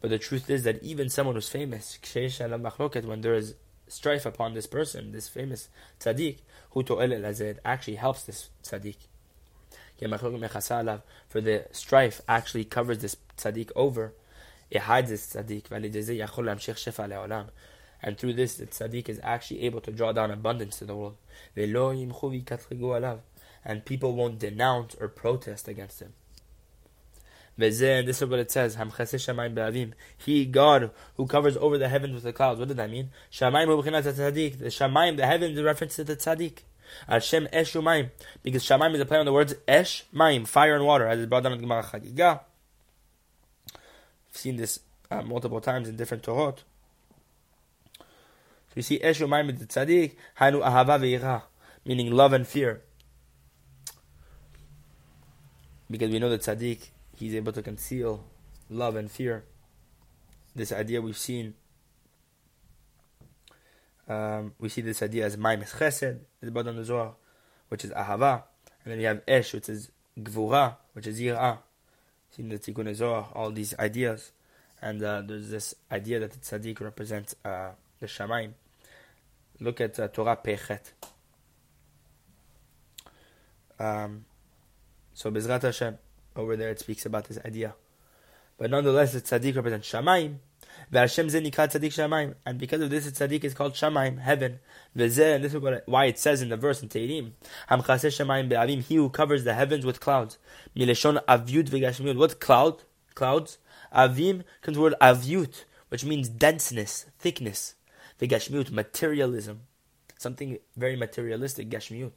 the 0.10 0.20
truth 0.20 0.50
is 0.50 0.64
that 0.64 0.84
even 0.84 1.10
someone 1.10 1.36
who's 1.36 1.50
famous, 1.50 1.98
when 3.04 3.22
there 3.22 3.34
is 3.34 3.56
strife 3.93 4.27
upon 4.27 4.55
this 4.55 4.67
person, 4.67 5.13
this 5.13 5.29
famous 5.29 5.69
tzaddik, 6.01 6.39
who 6.71 6.81
it 6.81 7.59
actually 7.65 7.97
helps 7.97 8.23
this 8.25 8.49
tzaddik. 8.65 8.97
For 11.29 11.41
the 11.41 11.67
strife 11.71 12.21
actually 12.27 12.65
covers 12.65 12.99
this 12.99 13.17
tzaddik 13.37 13.71
over, 13.77 14.15
it 14.71 14.83
hides 14.83 15.11
this 15.11 15.35
tzaddik, 15.35 15.71
and 18.03 18.19
through 18.19 18.33
this 18.33 18.55
the 18.55 18.67
tzaddik 18.67 19.09
is 19.09 19.21
actually 19.23 19.63
able 19.63 19.81
to 19.81 19.93
draw 19.93 20.13
down 20.13 20.31
abundance 20.31 20.79
to 20.79 20.85
the 20.85 20.97
world. 20.97 21.17
And 23.65 23.85
people 23.85 24.17
won't 24.17 24.41
denounce 24.41 24.97
or 24.97 25.07
protest 25.07 25.69
against 25.69 26.01
him. 26.01 26.15
This 27.57 27.81
is 27.83 28.25
what 28.25 28.39
it 28.39 28.51
says, 28.51 28.79
He, 30.17 30.47
God, 30.47 30.91
who 31.17 31.27
covers 31.27 31.57
over 31.59 31.77
the 31.77 31.89
heavens 31.89 32.15
with 32.15 32.23
the 32.23 32.33
clouds. 32.33 32.59
What 32.59 32.69
did 32.69 32.79
that 32.79 32.91
mean? 32.91 33.11
Shamayim 33.31 34.59
The 34.59 34.67
Shamayim, 34.67 35.17
the 35.17 35.27
heavens, 35.27 35.59
is 35.59 35.63
reference 35.63 35.97
to 35.97 36.05
the 36.05 36.17
tzaddik. 36.17 36.61
Hashem 37.09 37.49
Esh 37.53 37.73
Umayim. 37.75 38.11
Because 38.43 38.65
Shamayim 38.65 38.95
is 38.95 39.01
a 39.01 39.07
play 39.07 39.19
on 39.19 39.27
the 39.27 39.33
words 39.33 39.55
Esh, 39.69 40.05
Mayim, 40.15 40.47
fire 40.47 40.75
and 40.75 40.85
water, 40.85 41.07
as 41.07 41.19
it's 41.19 41.29
brought 41.29 41.43
down 41.43 41.53
in 41.53 41.59
the 41.59 41.63
Gemara 41.63 41.83
Chagiga. 41.83 42.41
I've 43.75 44.37
seen 44.37 44.57
this 44.57 44.81
uh, 45.11 45.23
multiple 45.23 45.61
times 45.61 45.89
in 45.89 45.97
different 45.97 46.23
Torot. 46.23 46.59
So 47.99 48.77
you 48.77 48.83
see 48.83 49.01
Esh 49.03 49.21
Umayim 49.21 49.53
is 49.53 49.61
the 49.61 49.67
tzaddik, 49.67 50.13
Hanu 50.37 50.61
Ahava 50.61 51.43
meaning 51.85 52.11
love 52.13 52.33
and 52.33 52.47
fear. 52.47 52.83
Because 55.91 56.11
we 56.11 56.19
know 56.19 56.31
that 56.31 56.41
tzaddik 56.41 56.89
he's 57.23 57.37
able 57.37 57.53
to 57.53 57.63
conceal 57.63 58.25
love 58.69 58.97
and 58.97 59.09
fear. 59.09 59.45
This 60.57 60.73
idea 60.73 61.01
we've 61.01 61.17
seen. 61.17 61.55
Um, 64.09 64.55
we 64.59 64.69
see 64.69 64.81
this 64.81 65.03
idea 65.03 65.25
as 65.25 65.37
Chesed, 65.37 66.19
is 66.43 66.51
brought 66.51 66.67
on 66.67 66.77
the 66.77 66.85
Zohar, 66.85 67.15
which 67.69 67.85
is 67.85 67.93
Ahava. 67.93 68.43
And 68.85 68.93
then 68.93 69.01
you 69.01 69.07
have 69.07 69.23
Esh, 69.29 69.55
which 69.55 69.69
is 69.69 69.91
Gvura, 70.19 70.77
which 70.95 71.07
is 71.07 71.21
Yirah. 71.21 71.59
See 72.33 72.43
the 72.43 72.59
Tikkun 72.59 72.93
Zohar, 72.93 73.29
all 73.35 73.53
these 73.53 73.79
ideas. 73.79 74.33
And 74.81 75.01
uh, 75.01 75.23
there's 75.25 75.49
this 75.49 75.77
idea 75.93 76.19
that 76.19 76.33
the 76.33 76.39
tzaddik 76.39 76.81
represents 76.81 77.37
uh, 77.45 77.71
the 78.01 78.07
Shamaim. 78.07 78.55
Look 79.61 79.81
at 79.81 80.01
uh, 80.01 80.09
Torah 80.09 80.37
Pechet. 80.45 80.91
Um, 83.79 84.25
so 85.15 85.31
Bezrat 85.31 85.63
Hashem, 85.63 85.99
over 86.37 86.57
there 86.57 86.71
it 86.71 86.79
speaks 86.79 87.07
about 87.07 87.25
this 87.29 87.39
idea. 87.45 87.75
But 88.59 88.71
nonetheless, 88.71 89.13
the 89.13 89.21
tzaddik 89.21 89.57
represents 89.57 89.91
Shamaim. 89.91 90.37
Hashem 90.93 91.29
tzaddik 91.29 91.53
Shamaim. 91.53 92.35
And 92.47 92.59
because 92.59 92.81
of 92.81 92.91
this, 92.91 93.11
the 93.11 93.11
tzaddik 93.11 93.45
is 93.45 93.55
called 93.55 93.75
Shamaim, 93.75 94.21
heaven. 94.21 94.61
V'zeh, 94.97 95.35
and 95.35 95.45
this 95.45 95.55
is 95.55 95.61
what, 95.61 95.83
why 95.87 96.05
it 96.05 96.19
says 96.19 96.43
in 96.43 96.49
the 96.49 96.57
verse 96.57 96.83
in 96.83 96.89
Tehillim, 96.89 97.33
Hamchaseh 97.71 98.11
Shamaim 98.11 98.49
be'avim, 98.49 98.83
he 98.83 98.97
who 98.97 99.09
covers 99.11 99.45
the 99.45 99.55
heavens 99.55 99.85
with 99.85 100.01
clouds. 100.01 100.39
Mileshon 100.77 101.25
avyut 101.25 101.69
v'gashmiut. 101.69 102.17
What 102.17 102.41
cloud? 102.41 102.83
Clouds? 103.15 103.59
Avim 103.95 104.45
comes 104.61 104.77
the 104.77 104.83
word 104.83 104.95
avyut, 105.01 105.65
which 105.89 106.05
means 106.05 106.29
denseness, 106.29 107.07
thickness. 107.19 107.75
V'gashmiut, 108.21 108.71
materialism. 108.71 109.63
Something 110.19 110.59
very 110.77 110.95
materialistic, 110.95 111.69
gashmiut 111.69 112.13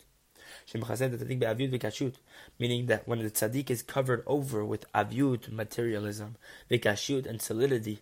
meaning 2.59 2.85
that 2.88 3.07
when 3.07 3.19
the 3.19 3.31
tzaddik 3.31 3.69
is 3.69 3.81
covered 3.81 4.24
over 4.25 4.65
with 4.65 4.91
avyut, 4.93 5.51
materialism, 5.51 6.35
vikashut, 6.69 7.25
and 7.25 7.41
solidity, 7.41 8.00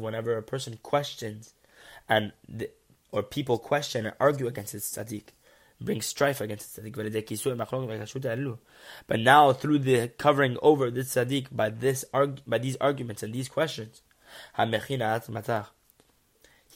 whenever 0.00 0.36
a 0.36 0.42
person 0.42 0.78
questions 0.82 1.54
and 2.08 2.32
the, 2.48 2.70
or 3.12 3.22
people 3.22 3.58
question 3.58 4.06
and 4.06 4.14
argue 4.20 4.46
against 4.46 4.72
the 4.72 4.78
tzaddik, 4.78 5.32
bring 5.80 6.02
strife 6.02 6.40
against 6.40 6.76
the 6.76 6.90
tzaddik. 6.90 8.58
But 9.06 9.20
now 9.20 9.52
through 9.52 9.78
the 9.78 10.08
covering 10.18 10.56
over 10.62 10.90
the 10.90 11.00
tzaddik 11.00 11.46
by 11.50 11.70
this 11.70 12.04
by 12.46 12.58
these 12.58 12.76
arguments 12.76 13.22
and 13.22 13.32
these 13.32 13.48
questions, 13.48 14.02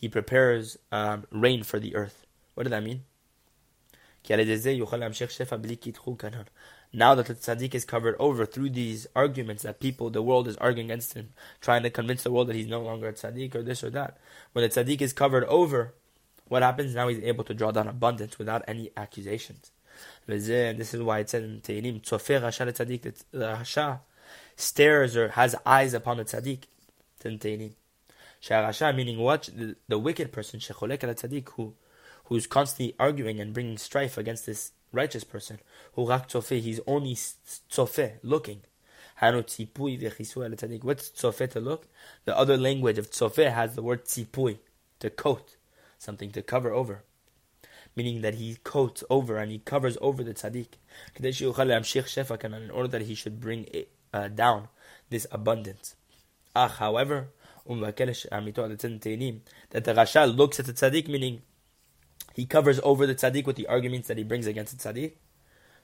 he 0.00 0.08
prepares 0.08 0.78
um, 0.90 1.24
rain 1.30 1.62
for 1.62 1.78
the 1.78 1.94
earth. 1.94 2.26
What 2.54 2.64
does 2.64 2.70
that 2.70 2.82
mean? 2.82 3.04
Now 4.26 4.36
that 4.36 4.46
the 7.26 7.34
tzaddik 7.34 7.74
is 7.74 7.84
covered 7.84 8.16
over 8.18 8.46
through 8.46 8.70
these 8.70 9.06
arguments 9.14 9.64
that 9.64 9.80
people, 9.80 10.08
the 10.08 10.22
world 10.22 10.48
is 10.48 10.56
arguing 10.56 10.90
against 10.90 11.12
him, 11.14 11.34
trying 11.60 11.82
to 11.82 11.90
convince 11.90 12.22
the 12.22 12.32
world 12.32 12.48
that 12.48 12.56
he's 12.56 12.66
no 12.66 12.80
longer 12.80 13.08
a 13.08 13.12
tzaddik 13.12 13.54
or 13.54 13.62
this 13.62 13.84
or 13.84 13.90
that. 13.90 14.16
When 14.52 14.62
the 14.62 14.68
tzaddik 14.68 15.02
is 15.02 15.12
covered 15.12 15.44
over, 15.44 15.92
what 16.48 16.62
happens? 16.62 16.94
Now 16.94 17.08
he's 17.08 17.22
able 17.22 17.44
to 17.44 17.54
draw 17.54 17.70
down 17.70 17.88
abundance 17.88 18.38
without 18.38 18.64
any 18.66 18.90
accusations. 18.96 19.72
This 20.26 20.94
is 20.94 21.02
why 21.02 21.18
it 21.18 21.28
said 21.28 21.42
in 21.42 21.60
Tehillim, 21.60 22.02
the 22.02 23.46
Rasha 23.46 24.00
stares 24.56 25.16
or 25.16 25.28
has 25.30 25.54
eyes 25.66 25.92
upon 25.92 26.16
the 26.16 26.24
tzaddik. 26.24 26.64
in 27.24 27.38
Tehillim. 27.38 28.96
meaning 28.96 29.18
what? 29.18 29.50
The, 29.54 29.76
the 29.88 29.98
wicked 29.98 30.32
person, 30.32 30.60
Shecholek 30.60 31.04
al 31.04 31.14
tzaddik, 31.14 31.50
who 31.50 31.74
who's 32.24 32.46
constantly 32.46 32.94
arguing 32.98 33.40
and 33.40 33.52
bringing 33.52 33.78
strife 33.78 34.16
against 34.18 34.46
this 34.46 34.72
righteous 34.92 35.24
person, 35.24 35.58
who 35.94 36.08
rak 36.08 36.28
tzofe, 36.28 36.60
he's 36.60 36.80
only 36.86 37.14
tzofe, 37.14 38.12
looking. 38.22 38.62
What's 39.20 39.56
tzofe 39.56 41.50
to 41.50 41.60
look? 41.60 41.86
The 42.24 42.36
other 42.36 42.56
language 42.56 42.98
of 42.98 43.10
tzofe 43.10 43.52
has 43.52 43.74
the 43.74 43.82
word 43.82 44.04
tzipui, 44.04 44.58
to 45.00 45.10
coat, 45.10 45.56
something 45.98 46.30
to 46.32 46.42
cover 46.42 46.72
over. 46.72 47.04
Meaning 47.96 48.22
that 48.22 48.34
he 48.34 48.56
coats 48.64 49.04
over 49.08 49.36
and 49.36 49.52
he 49.52 49.58
covers 49.58 49.96
over 50.00 50.24
the 50.24 50.34
tzaddik. 50.34 50.78
In 51.16 52.70
order 52.70 52.88
that 52.88 53.02
he 53.02 53.14
should 53.14 53.40
bring 53.40 53.66
it, 53.72 53.90
uh, 54.12 54.28
down 54.28 54.68
this 55.10 55.26
abundance. 55.30 55.94
Ah, 56.56 56.68
however, 56.68 57.28
that 57.66 57.96
the 59.84 59.94
Rasha 59.94 60.36
looks 60.36 60.60
at 60.60 60.66
the 60.66 60.72
tzaddik, 60.72 61.08
meaning 61.08 61.42
he 62.34 62.44
covers 62.44 62.80
over 62.82 63.06
the 63.06 63.14
tzaddik 63.14 63.46
with 63.46 63.56
the 63.56 63.68
arguments 63.68 64.08
that 64.08 64.18
he 64.18 64.24
brings 64.24 64.46
against 64.46 64.76
the 64.76 64.88
tzaddik, 64.92 65.12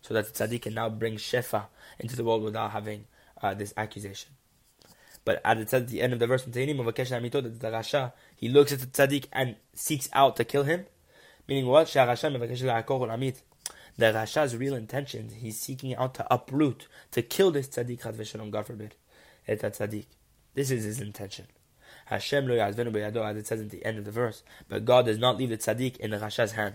so 0.02 0.12
that 0.12 0.26
the 0.26 0.32
tzaddik 0.32 0.62
can 0.62 0.74
now 0.74 0.88
bring 0.88 1.14
shefa 1.14 1.66
into 1.98 2.16
the 2.16 2.24
world 2.24 2.42
without 2.42 2.72
having 2.72 3.06
uh, 3.40 3.54
this 3.54 3.72
accusation. 3.76 4.32
But 5.24 5.40
at 5.44 5.68
the, 5.68 5.80
the 5.80 6.02
end 6.02 6.12
of 6.12 6.18
the 6.18 6.26
verse 6.26 6.44
the 6.44 6.50
Rasha, 6.50 8.12
he 8.34 8.48
looks 8.48 8.72
at 8.72 8.80
the 8.80 8.86
tzaddik 8.86 9.26
and 9.32 9.54
seeks 9.74 10.08
out 10.12 10.34
to 10.36 10.44
kill 10.44 10.64
him. 10.64 10.86
Meaning 11.46 11.66
what? 11.66 11.86
The 11.86 12.00
Rasha's 14.00 14.56
real 14.56 14.74
intention, 14.74 15.28
he's 15.28 15.60
seeking 15.60 15.94
out 15.94 16.14
to 16.14 16.26
uproot, 16.32 16.88
to 17.12 17.22
kill 17.22 17.50
this 17.50 17.68
tzaddik, 17.68 18.50
God 18.50 18.66
forbid. 18.66 18.96
Tzaddik. 19.46 20.06
This 20.54 20.70
is 20.70 20.84
his 20.84 21.00
intention. 21.00 21.46
Hashem 22.10 22.48
lo 22.48 22.56
as 22.56 22.76
it 23.36 23.46
says 23.46 23.60
at 23.60 23.70
the 23.70 23.84
end 23.84 23.96
of 23.96 24.04
the 24.04 24.10
verse. 24.10 24.42
But 24.68 24.84
God 24.84 25.06
does 25.06 25.18
not 25.18 25.38
leave 25.38 25.50
the 25.50 25.56
tzaddik 25.56 25.96
in 25.98 26.10
the 26.10 26.18
Rasha's 26.18 26.50
hand. 26.52 26.74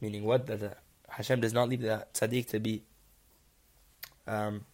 Meaning 0.00 0.24
what? 0.24 0.46
That 0.46 0.60
the, 0.60 0.76
Hashem 1.10 1.42
does 1.42 1.52
not 1.52 1.68
leave 1.68 1.82
the 1.82 2.06
tzaddik 2.14 2.48
to 2.48 2.58
be 2.58 2.82
um, 4.26 4.64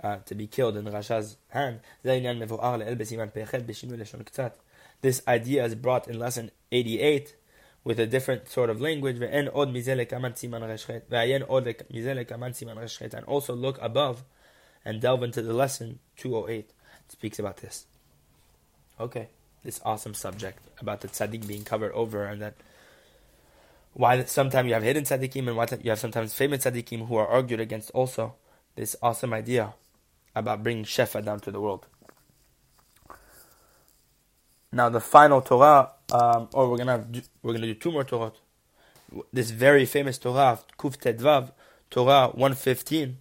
uh, 0.00 0.18
to 0.24 0.36
be 0.36 0.46
killed 0.46 0.76
in 0.76 0.84
the 0.84 0.92
Rasha's 0.92 1.36
hand. 1.48 1.80
This 5.00 5.22
idea 5.26 5.64
is 5.64 5.74
brought 5.74 6.06
in 6.06 6.18
lesson 6.20 6.52
88 6.70 7.34
with 7.82 7.98
a 7.98 8.06
different 8.06 8.48
sort 8.48 8.70
of 8.70 8.80
language. 8.80 9.20
And 9.20 9.48
also 13.26 13.54
look 13.54 13.78
above 13.82 14.24
and 14.84 15.00
delve 15.00 15.22
into 15.24 15.42
the 15.42 15.52
lesson 15.52 15.98
208. 16.16 16.58
It 16.58 17.12
speaks 17.12 17.40
about 17.40 17.56
this 17.56 17.86
okay, 18.98 19.28
this 19.62 19.80
awesome 19.84 20.14
subject 20.14 20.58
about 20.80 21.00
the 21.00 21.08
tzaddik 21.08 21.46
being 21.46 21.64
covered 21.64 21.92
over 21.92 22.24
and 22.24 22.40
that 22.42 22.54
why 23.92 24.22
sometimes 24.24 24.68
you 24.68 24.74
have 24.74 24.82
hidden 24.82 25.04
tzaddikim 25.04 25.48
and 25.48 25.56
why 25.56 25.66
you 25.82 25.90
have 25.90 25.98
sometimes 25.98 26.34
famous 26.34 26.64
tzaddikim 26.64 27.08
who 27.08 27.16
are 27.16 27.26
argued 27.26 27.60
against 27.60 27.90
also 27.92 28.34
this 28.74 28.94
awesome 29.02 29.32
idea 29.32 29.74
about 30.34 30.62
bringing 30.62 30.84
shefa 30.84 31.24
down 31.24 31.40
to 31.40 31.50
the 31.50 31.60
world. 31.60 31.86
Now 34.70 34.90
the 34.90 35.00
final 35.00 35.40
Torah, 35.40 35.92
um, 36.12 36.48
or 36.52 36.68
we're 36.68 36.76
gonna 36.76 37.06
do, 37.10 37.22
we're 37.42 37.54
gonna 37.54 37.66
do 37.66 37.74
two 37.74 37.90
more 37.90 38.04
Torah. 38.04 38.32
This 39.32 39.50
very 39.50 39.86
famous 39.86 40.18
Torah, 40.18 40.58
Kuf 40.78 40.98
Tedvav, 40.98 41.52
Torah 41.90 42.28
one 42.34 42.54
fifteen. 42.54 43.18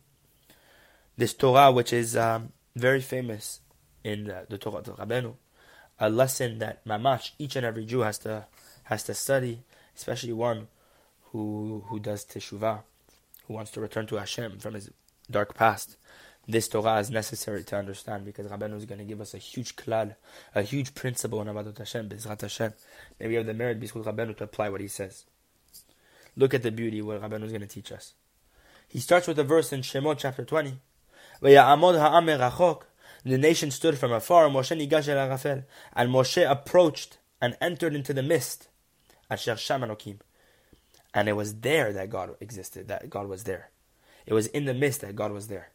This 1.16 1.34
Torah, 1.34 1.72
which 1.72 1.94
is 1.94 2.18
um, 2.18 2.52
very 2.76 3.00
famous 3.00 3.62
in 4.04 4.26
the, 4.26 4.46
the 4.50 4.58
Torah 4.58 4.80
of 4.80 4.98
Rabbeinu, 4.98 5.36
a 6.00 6.10
lesson 6.10 6.60
that 6.60 6.86
mamash 6.86 7.32
each 7.40 7.56
and 7.56 7.66
every 7.66 7.86
Jew 7.86 8.02
has 8.02 8.18
to 8.20 8.46
has 8.84 9.04
to 9.04 9.14
study, 9.14 9.64
especially 9.96 10.34
one 10.34 10.68
who 11.32 11.84
who 11.88 12.00
does 12.00 12.26
teshuvah, 12.26 12.82
who 13.48 13.54
wants 13.54 13.72
to 13.72 13.82
return 13.82 14.08
to 14.08 14.16
Hashem 14.16 14.60
from 14.60 14.74
his 14.74 14.90
dark 15.30 15.56
past. 15.56 15.98
This 16.48 16.68
Torah 16.68 17.00
is 17.00 17.10
necessary 17.10 17.64
to 17.64 17.76
understand 17.76 18.24
because 18.24 18.46
Rabbeinu 18.46 18.76
is 18.76 18.86
going 18.86 19.00
to 19.00 19.06
give 19.06 19.20
us 19.20 19.34
a 19.34 19.40
huge 19.40 19.76
klal, 19.76 20.16
a 20.54 20.62
huge 20.62 20.94
principle 20.94 21.42
in 21.42 21.48
Avodat 21.48 21.80
Hashem, 21.80 22.08
Bezrat 22.10 22.42
Hashem. 22.42 22.74
Maybe 23.20 23.30
we 23.30 23.36
have 23.38 23.48
the 23.48 23.56
merit 23.56 23.80
B'zchut 23.80 24.06
Rabbeinu 24.06 24.38
to 24.38 24.44
apply 24.44 24.70
what 24.70 24.80
he 24.80 24.88
says. 24.88 25.26
Look 26.36 26.54
at 26.54 26.62
the 26.62 26.72
beauty 26.72 27.02
what 27.02 27.20
Rabbeinu 27.20 27.46
is 27.46 27.52
going 27.52 27.62
to 27.62 27.68
teach 27.68 27.92
us. 27.92 28.14
He 28.88 29.00
starts 29.00 29.28
with 29.28 29.40
a 29.40 29.44
verse 29.44 29.74
in 29.74 29.82
Shemot 29.82 30.20
chapter 30.20 30.46
20. 30.46 30.78
The 33.26 33.40
nation 33.40 33.72
stood 33.72 33.98
from 33.98 34.12
afar, 34.12 34.48
Moshe 34.50 34.78
nigash 34.78 35.08
el 35.08 35.18
Arafel, 35.18 35.64
and 35.94 36.12
Moshe 36.12 36.48
approached 36.50 37.18
and 37.42 37.58
entered 37.60 37.96
into 37.96 38.14
the 38.14 38.22
mist, 38.22 38.68
Asher 39.32 39.56
Shamanokim. 39.56 40.20
And 41.12 41.28
it 41.28 41.34
was 41.34 41.56
there 41.62 41.92
that 41.92 42.12
God 42.12 42.36
existed, 42.40 42.88
that 42.88 43.10
God 43.10 43.28
was 43.28 43.46
there. 43.46 43.72
It 44.28 44.34
was 44.34 44.46
in 44.48 44.66
the 44.66 44.76
mist 44.76 45.02
that 45.02 45.16
God 45.16 45.32
was 45.32 45.48
there. 45.48 45.70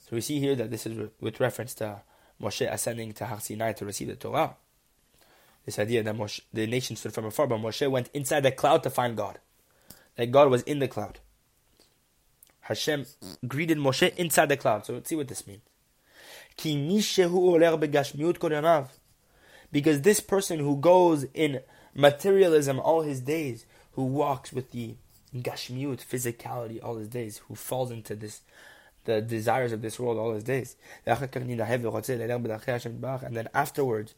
So 0.00 0.10
we 0.10 0.20
see 0.20 0.38
here 0.38 0.54
that 0.54 0.70
this 0.70 0.84
is 0.84 1.08
with 1.18 1.40
reference 1.40 1.72
to 1.74 2.02
Moshe 2.40 2.70
ascending 2.70 3.14
to 3.14 3.24
Har 3.24 3.40
Sinai 3.40 3.72
to 3.72 3.86
receive 3.86 4.08
the 4.08 4.16
Torah. 4.16 4.56
This 5.64 5.78
idea 5.78 6.02
that 6.02 6.16
Moshe, 6.16 6.40
the 6.52 6.66
nation 6.66 6.94
stood 6.96 7.14
from 7.14 7.24
afar, 7.24 7.46
but 7.46 7.60
Moshe 7.60 7.90
went 7.90 8.10
inside 8.12 8.40
the 8.40 8.52
cloud 8.52 8.82
to 8.82 8.90
find 8.90 9.16
God. 9.16 9.38
That 10.16 10.30
God 10.30 10.50
was 10.50 10.62
in 10.64 10.78
the 10.78 10.88
cloud. 10.88 11.20
Hashem 12.62 13.06
greeted 13.46 13.78
Moshe 13.78 14.14
inside 14.16 14.48
the 14.48 14.56
cloud. 14.56 14.86
So 14.86 14.94
let's 14.94 15.08
see 15.08 15.16
what 15.16 15.28
this 15.28 15.46
means. 15.46 15.62
Because 19.72 20.02
this 20.02 20.20
person 20.20 20.58
who 20.58 20.76
goes 20.76 21.24
in 21.34 21.60
materialism 21.94 22.78
all 22.78 23.02
his 23.02 23.20
days, 23.20 23.66
who 23.92 24.04
walks 24.04 24.52
with 24.52 24.70
the 24.70 24.96
gashmiut, 25.34 26.04
physicality 26.06 26.78
all 26.82 26.96
his 26.96 27.08
days, 27.08 27.40
who 27.48 27.54
falls 27.54 27.90
into 27.90 28.14
this, 28.14 28.42
the 29.04 29.20
desires 29.20 29.72
of 29.72 29.82
this 29.82 29.98
world 29.98 30.18
all 30.18 30.32
his 30.34 30.44
days. 30.44 30.76
And 31.06 31.30
then 33.36 33.48
afterwards, 33.54 34.14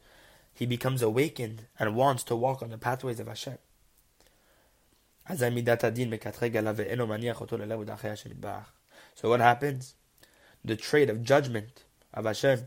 he 0.53 0.67
becomes 0.67 1.03
awakened 1.03 1.67
and 1.79 1.97
wants 1.97 2.23
to 2.25 2.37
walk 2.37 2.63
on 2.63 2.71
the 2.71 2.79
pathways 2.79 3.21
of 3.21 3.29
Hashem. 3.29 3.59
So 5.27 5.39
what 9.29 9.41
happens? 9.41 9.95
The 10.65 10.77
trait 10.77 11.09
of 11.09 11.23
judgment 11.23 11.85
of 12.13 12.25
Hashem 12.27 12.67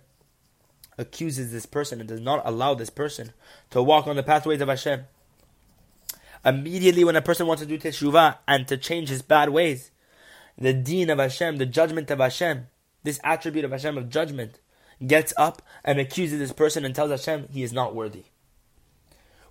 accuses 0.97 1.51
this 1.51 1.67
person 1.67 1.99
and 1.99 2.09
does 2.09 2.19
not 2.19 2.41
allow 2.45 2.73
this 2.73 2.89
person 2.89 3.33
to 3.69 3.83
walk 3.83 4.07
on 4.07 4.15
the 4.15 4.23
pathways 4.23 4.61
of 4.61 4.69
Hashem. 4.69 5.05
Immediately 6.43 7.03
when 7.03 7.15
a 7.15 7.21
person 7.21 7.45
wants 7.45 7.61
to 7.61 7.67
do 7.67 7.77
teshuvah 7.77 8.37
and 8.47 8.67
to 8.67 8.77
change 8.77 9.09
his 9.09 9.21
bad 9.21 9.49
ways, 9.49 9.91
the 10.57 10.73
deen 10.73 11.09
of 11.09 11.19
Hashem, 11.19 11.57
the 11.57 11.65
judgment 11.65 12.09
of 12.09 12.19
Hashem, 12.19 12.67
this 13.03 13.19
attribute 13.23 13.65
of 13.65 13.71
Hashem 13.71 13.97
of 13.97 14.09
judgment, 14.09 14.59
gets 15.05 15.31
up 15.37 15.61
and 15.83 15.99
accuses 15.99 16.39
this 16.39 16.53
person 16.53 16.83
and 16.83 16.95
tells 16.95 17.11
Hashem 17.11 17.49
he 17.51 17.61
is 17.61 17.73
not 17.73 17.93
worthy. 17.93 18.25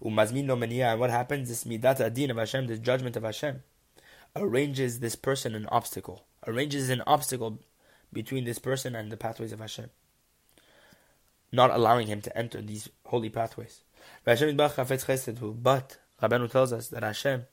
And 0.02 1.00
what 1.00 1.10
happens? 1.10 1.48
This 1.48 1.64
midat 1.64 2.00
adin 2.00 2.30
of 2.30 2.36
Hashem, 2.36 2.66
this 2.66 2.78
judgment 2.78 3.16
of 3.16 3.22
Hashem, 3.22 3.62
arranges 4.34 5.00
this 5.00 5.16
person 5.16 5.54
an 5.54 5.66
obstacle, 5.66 6.26
arranges 6.46 6.90
an 6.90 7.02
obstacle 7.06 7.60
between 8.12 8.44
this 8.44 8.58
person 8.58 8.94
and 8.94 9.10
the 9.10 9.16
pathways 9.16 9.52
of 9.52 9.60
Hashem, 9.60 9.90
not 11.52 11.70
allowing 11.70 12.06
him 12.06 12.20
to 12.22 12.36
enter 12.36 12.60
these 12.60 12.88
holy 13.06 13.30
pathways. 13.30 13.80
But 14.24 14.38
Rabbeinu 14.38 16.50
tells 16.50 16.72
us 16.72 16.88
that 16.88 17.02
Hashem 17.02 17.44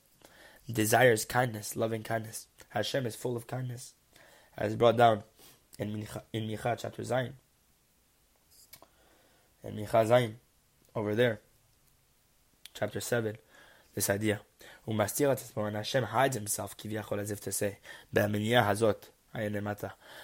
desires 0.71 1.25
kindness, 1.25 1.75
loving 1.75 2.03
kindness. 2.03 2.47
Hashem 2.69 3.05
is 3.05 3.15
full 3.15 3.35
of 3.35 3.47
kindness, 3.47 3.93
as 4.57 4.75
brought 4.75 4.97
down 4.97 5.23
in 5.79 5.93
Micha, 5.93 6.21
in 6.31 6.47
Micha 6.47 6.77
chapter 6.77 7.03
Zayin. 7.03 7.33
In 9.63 9.75
Micha 9.75 10.07
Zayin, 10.07 10.35
over 10.95 11.15
there, 11.15 11.41
chapter 12.73 12.99
7, 12.99 13.37
this 13.95 14.09
idea. 14.09 14.41
And 14.85 15.75
Hashem 15.75 16.03
hides 16.03 16.35
himself, 16.35 16.75
as 17.19 17.31
if 17.31 17.41
to 17.41 17.51
say, 17.51 17.77
hazot, 18.13 19.09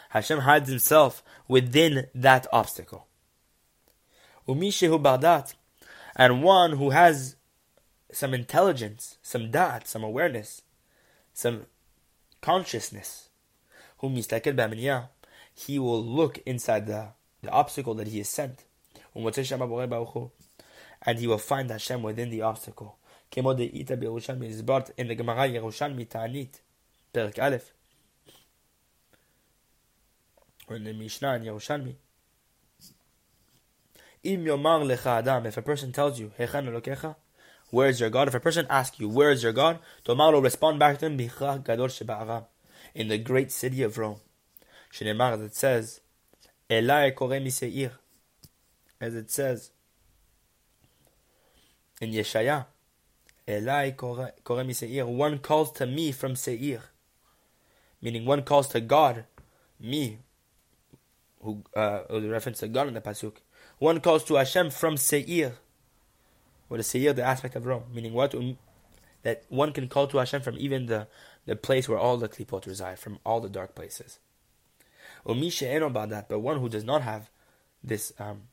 Hashem 0.10 0.40
hides 0.40 0.70
himself 0.70 1.24
within 1.48 2.08
that 2.14 2.48
obstacle. 2.52 3.08
And 6.16 6.44
one 6.44 6.78
who 6.78 6.90
has 6.90 7.36
some 8.12 8.34
intelligence, 8.34 9.18
some 9.22 9.52
da'at, 9.52 9.88
some 9.88 10.04
awareness, 10.04 10.64
some 11.34 11.66
consciousness, 12.42 13.30
whom 14.00 14.16
he 14.16 15.80
will 15.80 16.04
look 16.04 16.38
inside 16.46 16.88
the, 16.88 17.10
the 17.42 17.50
obstacle 17.50 17.94
that 17.96 18.08
he 18.08 18.20
is 18.20 18.30
sent. 18.30 18.66
And 21.02 21.20
he 21.20 21.28
will 21.28 21.38
find 21.38 21.70
Hashem 21.70 22.04
within 22.04 22.30
the 22.30 22.42
obstacle. 22.42 22.98
in 23.36 23.46
the 23.46 25.16
Gemara 25.18 25.48
Yerushalmi 25.48 26.10
Ta'anit, 26.10 26.60
Perik 27.14 27.42
Aleph, 27.42 27.72
or 30.68 30.76
in 30.76 30.84
the 30.84 30.94
Mishnah 30.94 31.36
in 31.36 31.44
Yerushalmi. 31.44 31.96
Im 34.24 34.44
yomar 34.44 34.84
lecha 34.84 35.20
adam, 35.20 35.46
if 35.46 35.56
a 35.56 35.62
person 35.62 35.94
tells 35.94 36.20
you, 36.20 36.32
Hechan 36.38 36.68
elokecha, 36.68 37.16
where 37.70 37.88
is 37.88 38.00
your 38.00 38.10
God? 38.10 38.28
If 38.28 38.34
a 38.34 38.40
person 38.40 38.66
asks 38.70 39.00
you, 39.00 39.08
where 39.08 39.32
is 39.32 39.44
your 39.44 39.54
God? 39.54 39.80
Tomar 40.04 40.34
will 40.34 40.42
respond 40.42 40.80
back 40.80 40.98
to 41.00 41.06
him, 41.06 41.20
in 42.96 43.08
the 43.08 43.18
great 43.18 43.52
city 43.52 43.84
of 43.84 43.98
Rome. 43.98 44.20
Shinemar, 44.92 45.34
as 45.34 45.42
it 45.42 45.56
says, 45.56 46.02
Elai 46.70 47.16
kore 47.16 47.40
miseir, 47.40 47.92
as 49.00 49.16
it 49.16 49.32
says 49.32 49.72
in 52.00 52.12
Yeshaya, 52.12 52.66
Elai 53.48 53.96
kore 53.96 54.64
miseir, 54.64 55.06
one 55.06 55.40
calls 55.40 55.72
to 55.74 55.86
me 55.86 56.12
from 56.12 56.36
Seir, 56.36 56.82
meaning 58.02 58.26
one 58.26 58.44
calls 58.44 58.68
to 58.70 58.80
God, 58.80 59.26
me, 59.80 60.20
who 61.42 61.64
uh, 61.76 62.02
reference 62.10 62.60
to 62.60 62.68
God 62.68 62.88
in 62.88 62.94
the 62.94 63.02
pasuk. 63.02 63.38
One 63.80 64.02
calls 64.02 64.24
to 64.26 64.36
Hashem 64.36 64.72
from 64.72 64.98
Seir 64.98 65.54
or 66.70 66.82
Seir, 66.84 67.14
the 67.14 67.24
aspect 67.24 67.56
of 67.56 67.66
Rome, 67.66 67.86
meaning 67.94 68.14
what? 68.14 68.36
Um, 68.36 68.58
that 69.24 69.44
one 69.50 69.74
can 69.74 69.88
call 69.90 70.08
to 70.08 70.18
Hashem 70.18 70.42
from 70.42 70.56
even 70.58 70.86
the, 70.86 71.08
the 71.46 71.56
place 71.56 71.90
where 71.90 71.98
all 72.00 72.18
the 72.18 72.30
klipot 72.30 72.66
reside, 72.66 73.00
from 73.00 73.20
all 73.26 73.42
the 73.42 73.50
dark 73.50 73.76
places. 73.76 74.20
Umisha 75.26 75.86
about 75.86 76.10
that, 76.10 76.30
but 76.30 76.40
one 76.40 76.60
who 76.60 76.70
does 76.70 76.84
not 76.84 77.02
have 77.02 77.30
this 77.84 78.14
um, 78.20 78.44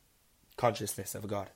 consciousness 0.57 1.15
of 1.15 1.27
God. 1.27 1.49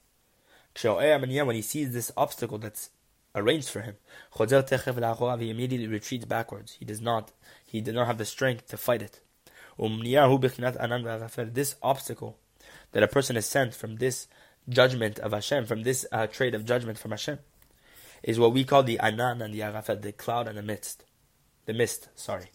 When 0.84 1.56
he 1.56 1.62
sees 1.62 1.94
this 1.94 2.12
obstacle 2.16 2.58
that's 2.58 2.90
arranged 3.36 3.70
for 3.70 3.82
him, 3.82 3.96
he 4.38 5.50
immediately 5.50 5.88
retreats 5.88 6.26
backwards. 6.26 6.78
He 6.80 6.86
does 6.86 7.02
not, 7.02 7.32
he 7.66 7.82
did 7.82 7.96
not 7.96 8.08
have 8.08 8.18
the 8.18 8.26
strength 8.26 8.68
to 8.70 8.78
fight 8.78 9.02
it. 9.02 9.20
This 9.78 11.76
obstacle 11.82 12.38
that 12.92 13.04
a 13.04 13.08
person 13.08 13.38
is 13.38 13.46
sent 13.46 13.74
from 13.74 13.96
this 13.98 14.28
judgment 14.70 15.18
of 15.20 15.32
Hashem, 15.32 15.66
from 15.66 15.84
this 15.84 16.06
uh, 16.12 16.28
trait 16.28 16.54
of 16.54 16.66
judgment 16.66 16.98
from 16.98 17.12
Hashem, 17.12 17.40
is 18.24 18.40
what 18.40 18.54
we 18.54 18.64
call 18.64 18.84
the 18.84 19.00
anan 19.00 19.42
and 19.42 19.54
the 19.54 19.64
arafel, 19.64 19.96
the 19.96 20.12
cloud 20.12 20.48
and 20.48 20.58
the 20.58 20.62
mist. 20.62 21.04
The 21.66 21.74
mist, 21.74 22.10
sorry. 22.16 22.52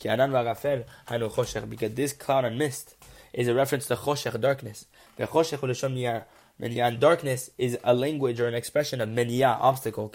Because 0.00 1.94
this 1.94 2.12
cloud 2.12 2.44
and 2.44 2.58
mist 2.58 2.96
is 3.32 3.48
a 3.48 3.54
reference 3.54 3.86
to 3.86 3.96
choshech, 3.96 4.40
darkness. 4.40 4.86
The 5.16 5.26
choshech 5.26 6.24
and 6.60 7.00
darkness 7.00 7.50
is 7.58 7.78
a 7.82 7.94
language 7.94 8.40
or 8.40 8.46
an 8.46 8.54
expression 8.54 9.00
of 9.00 9.08
menya, 9.08 9.58
obstacle. 9.60 10.12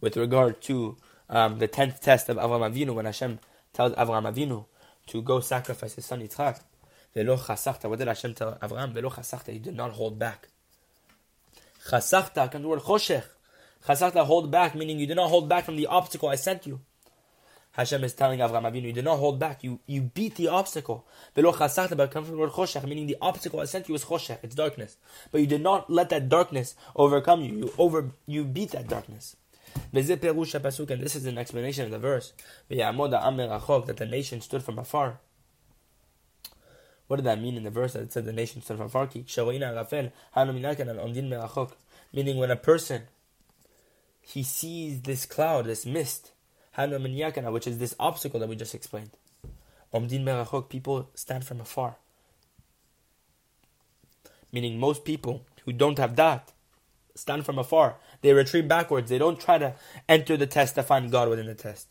With 0.00 0.16
regard 0.16 0.60
to 0.62 0.96
um, 1.28 1.58
the 1.58 1.68
tenth 1.68 2.00
test 2.00 2.28
of 2.28 2.36
Avraham 2.36 2.72
Avinu, 2.72 2.94
when 2.94 3.06
Hashem 3.06 3.38
tells 3.72 3.92
Avraham 3.94 4.32
Avinu 4.32 4.66
to 5.08 5.22
go 5.22 5.40
sacrifice 5.40 5.94
his 5.94 6.04
son 6.04 6.20
Yitzchak, 6.20 6.60
Velo 7.14 7.36
chasachta. 7.36 7.88
What 7.88 7.98
did 7.98 8.08
Hashem 8.08 8.34
tell 8.34 8.58
Abraham? 8.62 8.92
Velo 8.92 9.10
chasachta. 9.10 9.52
He 9.52 9.58
did 9.58 9.74
not 9.74 9.92
hold 9.92 10.18
back. 10.18 10.48
Chasachta 11.88 12.50
comes 12.50 12.62
the 12.62 12.68
word 12.68 12.80
choshech. 12.80 13.24
Chasachta, 13.86 14.24
hold 14.24 14.50
back, 14.50 14.74
meaning 14.74 14.98
you 14.98 15.06
did 15.06 15.16
not 15.16 15.30
hold 15.30 15.48
back 15.48 15.64
from 15.64 15.76
the 15.76 15.86
obstacle 15.86 16.28
I 16.28 16.36
sent 16.36 16.66
you. 16.66 16.80
Hashem 17.72 18.02
is 18.02 18.14
telling 18.14 18.40
Avraham 18.40 18.70
Avinu, 18.70 18.86
you 18.86 18.92
did 18.92 19.04
not 19.04 19.18
hold 19.18 19.38
back. 19.38 19.62
You 19.62 19.78
you 19.86 20.02
beat 20.02 20.34
the 20.34 20.48
obstacle. 20.48 21.06
Velo 21.34 21.52
chasachta, 21.52 21.96
but 21.96 22.10
comes 22.10 22.26
from 22.26 22.36
the 22.36 22.40
word 22.40 22.50
choshech, 22.50 22.84
meaning 22.84 23.06
the 23.06 23.16
obstacle 23.22 23.60
I 23.60 23.64
sent 23.64 23.88
you 23.88 23.92
was 23.92 24.04
choshech. 24.04 24.38
It's 24.42 24.54
darkness. 24.56 24.96
But 25.30 25.40
you 25.40 25.46
did 25.46 25.62
not 25.62 25.88
let 25.88 26.10
that 26.10 26.28
darkness 26.28 26.74
overcome 26.96 27.42
you. 27.42 27.54
You 27.58 27.72
over 27.78 28.10
you 28.26 28.44
beat 28.44 28.72
that 28.72 28.88
darkness. 28.88 29.36
And 29.92 30.04
this 30.04 30.10
is 31.16 31.26
an 31.26 31.38
explanation 31.38 31.84
of 31.84 31.90
the 31.92 31.98
verse. 31.98 32.32
That 32.68 33.96
the 33.96 34.06
nation 34.06 34.40
stood 34.40 34.62
from 34.64 34.78
afar. 34.78 35.20
What 37.06 37.16
did 37.16 37.26
that 37.26 37.40
mean 37.40 37.56
in 37.56 37.62
the 37.64 37.70
verse 37.70 37.92
that 37.92 38.02
it 38.02 38.12
said 38.12 38.24
the 38.24 38.32
nation 38.32 38.62
stood 38.62 38.78
from 38.78 38.88
far? 38.88 39.08
Meaning 42.12 42.36
when 42.36 42.50
a 42.50 42.56
person 42.56 43.02
he 44.20 44.42
sees 44.42 45.02
this 45.02 45.26
cloud, 45.26 45.66
this 45.66 45.86
mist, 45.86 46.32
which 46.76 47.66
is 47.66 47.78
this 47.78 47.94
obstacle 47.98 48.40
that 48.40 48.48
we 48.48 48.56
just 48.56 48.74
explained. 48.74 49.10
Om 49.92 50.06
din 50.06 50.24
merachok, 50.24 50.68
people 50.68 51.10
stand 51.14 51.44
from 51.44 51.60
afar. 51.60 51.96
Meaning 54.52 54.78
most 54.78 55.04
people 55.04 55.42
who 55.64 55.72
don't 55.72 55.98
have 55.98 56.14
da'at 56.14 56.42
stand 57.14 57.44
from 57.44 57.58
afar. 57.58 57.96
They 58.22 58.32
retreat 58.32 58.68
backwards. 58.68 59.10
They 59.10 59.18
don't 59.18 59.40
try 59.40 59.58
to 59.58 59.74
enter 60.08 60.36
the 60.36 60.46
test 60.46 60.74
to 60.76 60.82
find 60.82 61.10
God 61.10 61.28
within 61.28 61.46
the 61.46 61.54
test. 61.54 61.88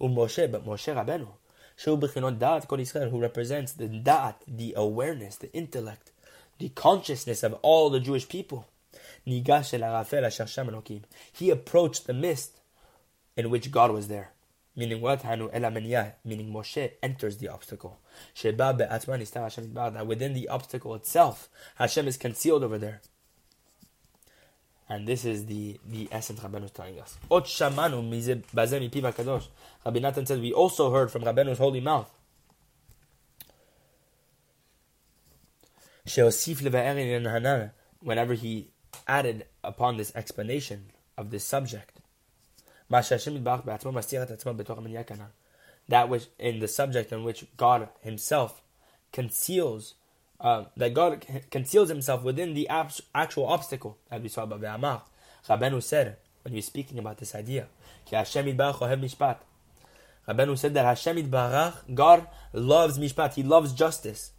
Moshe, 0.00 0.50
but 0.50 0.66
Moshe 0.66 0.92
Rabbeinu, 0.94 1.28
who 3.10 3.20
represents 3.20 3.72
the 3.72 3.88
da'at, 3.88 4.34
the 4.48 4.74
awareness, 4.76 5.36
the 5.36 5.52
intellect, 5.52 6.10
the 6.58 6.68
consciousness 6.70 7.42
of 7.42 7.54
all 7.62 7.90
the 7.90 8.00
Jewish 8.00 8.28
people. 8.28 8.66
He 9.24 9.40
approached 11.50 12.06
the 12.06 12.12
mist 12.12 12.61
in 13.36 13.50
which 13.50 13.70
God 13.70 13.90
was 13.90 14.08
there. 14.08 14.32
Meaning 14.74 15.00
what? 15.02 15.24
Meaning 15.24 16.52
Moshe 16.52 16.92
enters 17.02 17.38
the 17.38 17.48
obstacle. 17.48 17.98
That 18.42 20.06
within 20.06 20.32
the 20.32 20.48
obstacle 20.48 20.94
itself, 20.94 21.48
Hashem 21.76 22.08
is 22.08 22.16
concealed 22.16 22.64
over 22.64 22.78
there. 22.78 23.02
And 24.88 25.06
this 25.06 25.24
is 25.24 25.46
the, 25.46 25.78
the 25.86 26.08
essence 26.10 26.40
Rabbeinu 26.40 26.64
is 26.64 26.70
telling 26.70 27.00
us. 27.00 27.16
Ot 27.30 27.44
shamanu 27.46 28.08
HaKadosh. 28.52 29.48
Rabbi 29.84 30.24
says, 30.24 30.40
we 30.40 30.52
also 30.52 30.90
heard 30.90 31.10
from 31.10 31.22
Rabbeinu's 31.22 31.58
holy 31.58 31.80
mouth. 31.80 32.10
Whenever 38.00 38.34
he 38.34 38.70
added 39.06 39.46
upon 39.62 39.96
this 39.96 40.12
explanation 40.14 40.86
of 41.16 41.30
this 41.30 41.44
subject. 41.44 42.00
That 45.88 46.08
which 46.08 46.26
in 46.38 46.60
the 46.60 46.68
subject 46.68 47.12
in 47.12 47.24
which 47.24 47.44
God 47.56 47.88
Himself 48.00 48.62
conceals, 49.12 49.94
uh, 50.40 50.64
that 50.76 50.94
God 50.94 51.26
conceals 51.50 51.88
Himself 51.88 52.22
within 52.22 52.54
the 52.54 52.68
actual 52.68 53.46
obstacle, 53.46 53.98
as 54.10 54.22
we 54.22 54.28
saw 54.28 54.46
Ve'amach. 54.46 55.02
Rabbeinu 55.48 55.82
said 55.82 56.16
when 56.42 56.52
he 56.52 56.58
was 56.58 56.66
speaking 56.66 56.98
about 56.98 57.18
this 57.18 57.34
idea, 57.34 57.66
Rabbeinu 60.28 60.58
said 60.58 60.74
that 60.74 60.84
Hashem 60.84 61.30
Barach, 61.30 61.94
God 61.94 62.28
loves 62.52 62.98
mishpat, 62.98 63.34
He 63.34 63.42
loves 63.42 63.72
justice. 63.72 64.32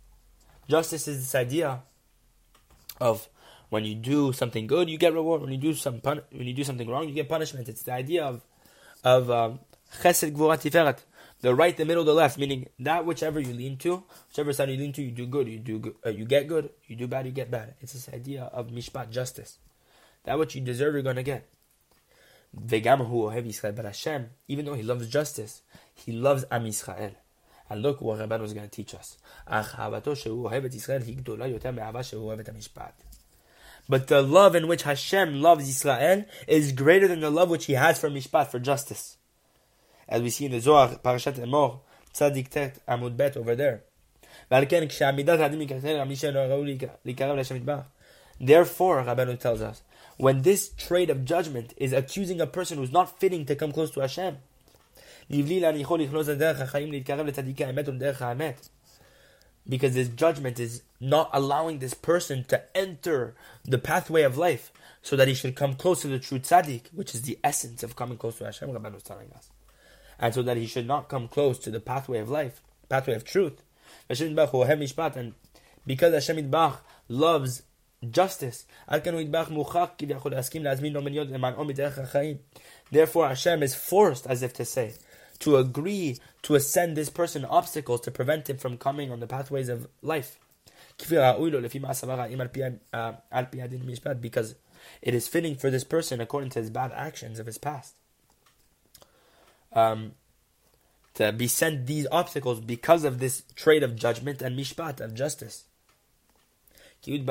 Justice 0.69 1.07
is 1.07 1.19
this 1.19 1.35
idea 1.35 1.81
of 3.01 3.27
when 3.73 3.85
you 3.85 3.95
do 3.95 4.31
something 4.31 4.67
good, 4.67 4.87
you 4.87 4.99
get 4.99 5.13
reward. 5.13 5.41
When 5.41 5.51
you 5.51 5.57
do 5.57 5.73
some 5.73 5.99
pun- 5.99 6.21
when 6.31 6.45
you 6.45 6.53
do 6.53 6.63
something 6.63 6.87
wrong, 6.87 7.09
you 7.09 7.13
get 7.15 7.27
punishment. 7.27 7.67
It's 7.67 7.81
the 7.81 7.93
idea 7.93 8.23
of 8.23 8.45
of 9.03 9.31
um, 9.31 9.59
chesed 10.01 10.31
gvura 10.31 10.61
tiferet, 10.61 10.99
the 11.41 11.55
right, 11.55 11.75
the 11.75 11.83
middle, 11.83 12.03
the 12.03 12.13
left. 12.13 12.37
Meaning 12.37 12.67
that 12.79 13.03
whichever 13.05 13.39
you 13.39 13.51
lean 13.51 13.77
to, 13.77 14.03
whichever 14.29 14.53
side 14.53 14.69
you 14.69 14.77
lean 14.77 14.93
to, 14.93 15.01
you 15.01 15.09
do 15.09 15.25
good. 15.25 15.47
You 15.47 15.57
do. 15.57 15.95
Uh, 16.05 16.11
you 16.11 16.25
get 16.25 16.47
good. 16.47 16.69
You 16.85 16.95
do 16.95 17.07
bad. 17.07 17.25
You 17.25 17.31
get 17.31 17.49
bad. 17.49 17.73
It's 17.81 17.93
this 17.93 18.07
idea 18.13 18.43
of 18.53 18.67
mishpat, 18.67 19.09
justice. 19.09 19.57
That 20.25 20.37
what 20.37 20.53
you 20.53 20.61
deserve, 20.61 20.93
you're 20.93 21.03
gonna 21.03 21.23
get. 21.23 21.49
But 22.53 22.85
Hashem, 22.85 24.29
even 24.47 24.65
though 24.65 24.75
He 24.75 24.83
loves 24.83 25.09
justice, 25.09 25.63
He 25.95 26.11
loves 26.11 26.45
Am 26.51 26.65
Yisrael. 26.65 27.15
And 27.69 27.81
look 27.81 28.01
what 28.01 28.19
Rabban 28.19 28.39
was 28.41 28.53
going 28.53 28.69
to 28.69 28.71
teach 28.71 28.93
us. 28.93 29.17
But 33.89 34.07
the 34.07 34.21
love 34.21 34.55
in 34.55 34.67
which 34.67 34.83
Hashem 34.83 35.41
loves 35.41 35.67
Israel 35.67 36.25
is 36.47 36.71
greater 36.71 37.07
than 37.07 37.19
the 37.19 37.29
love 37.29 37.49
which 37.49 37.65
He 37.65 37.73
has 37.73 37.99
for 37.99 38.09
Mishpat, 38.09 38.47
for 38.47 38.59
justice. 38.59 39.17
As 40.07 40.21
we 40.21 40.29
see 40.29 40.45
in 40.45 40.51
the 40.51 40.59
Zohar, 40.59 40.95
Parashat 41.03 41.35
Emor, 41.35 41.79
Tzadik 42.13 42.49
Tet, 42.49 42.79
Amud 42.87 43.17
Bet, 43.17 43.35
over 43.35 43.55
there. 43.55 43.83
Therefore, 48.39 49.03
Rabbanu 49.03 49.39
tells 49.39 49.61
us, 49.61 49.81
when 50.17 50.41
this 50.41 50.69
trait 50.77 51.09
of 51.09 51.25
judgment 51.25 51.73
is 51.77 51.93
accusing 51.93 52.39
a 52.41 52.47
person 52.47 52.77
who's 52.77 52.91
not 52.91 53.19
fitting 53.19 53.45
to 53.45 53.55
come 53.55 53.71
close 53.71 53.91
to 53.91 54.01
Hashem, 54.01 54.37
because 59.67 59.93
this 59.93 60.09
judgment 60.09 60.59
is 60.59 60.83
not 60.99 61.29
allowing 61.33 61.79
this 61.79 61.93
person 61.93 62.43
to 62.45 62.61
enter 62.75 63.35
the 63.63 63.77
pathway 63.77 64.23
of 64.23 64.37
life 64.37 64.71
so 65.01 65.15
that 65.15 65.27
he 65.27 65.33
should 65.33 65.55
come 65.55 65.75
close 65.75 66.01
to 66.01 66.07
the 66.07 66.19
true 66.19 66.39
tzaddik, 66.39 66.83
which 66.93 67.13
is 67.13 67.23
the 67.23 67.37
essence 67.43 67.83
of 67.83 67.95
coming 67.95 68.17
close 68.17 68.37
to 68.37 68.45
Hashem, 68.45 68.69
Rabban 68.69 68.93
was 68.93 69.03
telling 69.03 69.31
us. 69.33 69.49
And 70.19 70.33
so 70.33 70.41
that 70.43 70.57
he 70.57 70.65
should 70.65 70.87
not 70.87 71.09
come 71.09 71.27
close 71.27 71.59
to 71.59 71.71
the 71.71 71.79
pathway 71.79 72.19
of 72.19 72.29
life, 72.29 72.61
pathway 72.87 73.15
of 73.15 73.25
truth. 73.25 73.63
And 74.09 75.33
because 75.85 76.13
Hashem 76.13 76.49
Bach 76.49 76.85
loves 77.09 77.63
justice, 78.09 78.65
therefore 82.91 83.27
Hashem 83.27 83.63
is 83.63 83.75
forced, 83.75 84.27
as 84.27 84.43
if 84.43 84.53
to 84.53 84.65
say, 84.65 84.93
to 85.43 85.57
agree 85.57 86.17
to 86.41 86.55
ascend 86.55 86.95
this 86.95 87.09
person 87.09 87.43
obstacles 87.43 87.99
to 87.99 88.11
prevent 88.11 88.49
him 88.49 88.55
from 88.55 88.77
coming 88.77 89.11
on 89.11 89.19
the 89.19 89.27
pathways 89.27 89.67
of 89.67 89.89
life. 90.01 90.39
Because 90.97 91.11
it 95.01 95.13
is 95.13 95.27
fitting 95.27 95.55
for 95.55 95.69
this 95.69 95.83
person 95.83 96.21
according 96.21 96.51
to 96.51 96.59
his 96.59 96.69
bad 96.69 96.93
actions 96.95 97.39
of 97.39 97.45
his 97.45 97.57
past. 97.57 97.95
Um, 99.73 100.13
to 101.15 101.33
be 101.33 101.49
sent 101.49 101.87
these 101.87 102.07
obstacles 102.09 102.61
because 102.61 103.03
of 103.03 103.19
this 103.19 103.43
trait 103.53 103.83
of 103.83 103.97
judgment 103.97 104.41
and 104.41 104.57
mishpat, 104.57 105.01
of 105.01 105.13
justice. 105.13 105.65
Because 107.05 107.25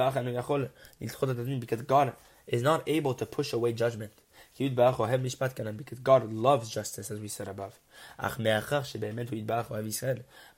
God 1.86 2.14
is 2.46 2.62
not 2.62 2.82
able 2.86 3.14
to 3.14 3.24
push 3.24 3.54
away 3.54 3.72
judgment. 3.72 4.12
Because 4.58 5.98
God 6.00 6.32
loves 6.32 6.70
justice, 6.70 7.10
as 7.10 7.20
we 7.20 7.28
said 7.28 7.48
above. 7.48 7.78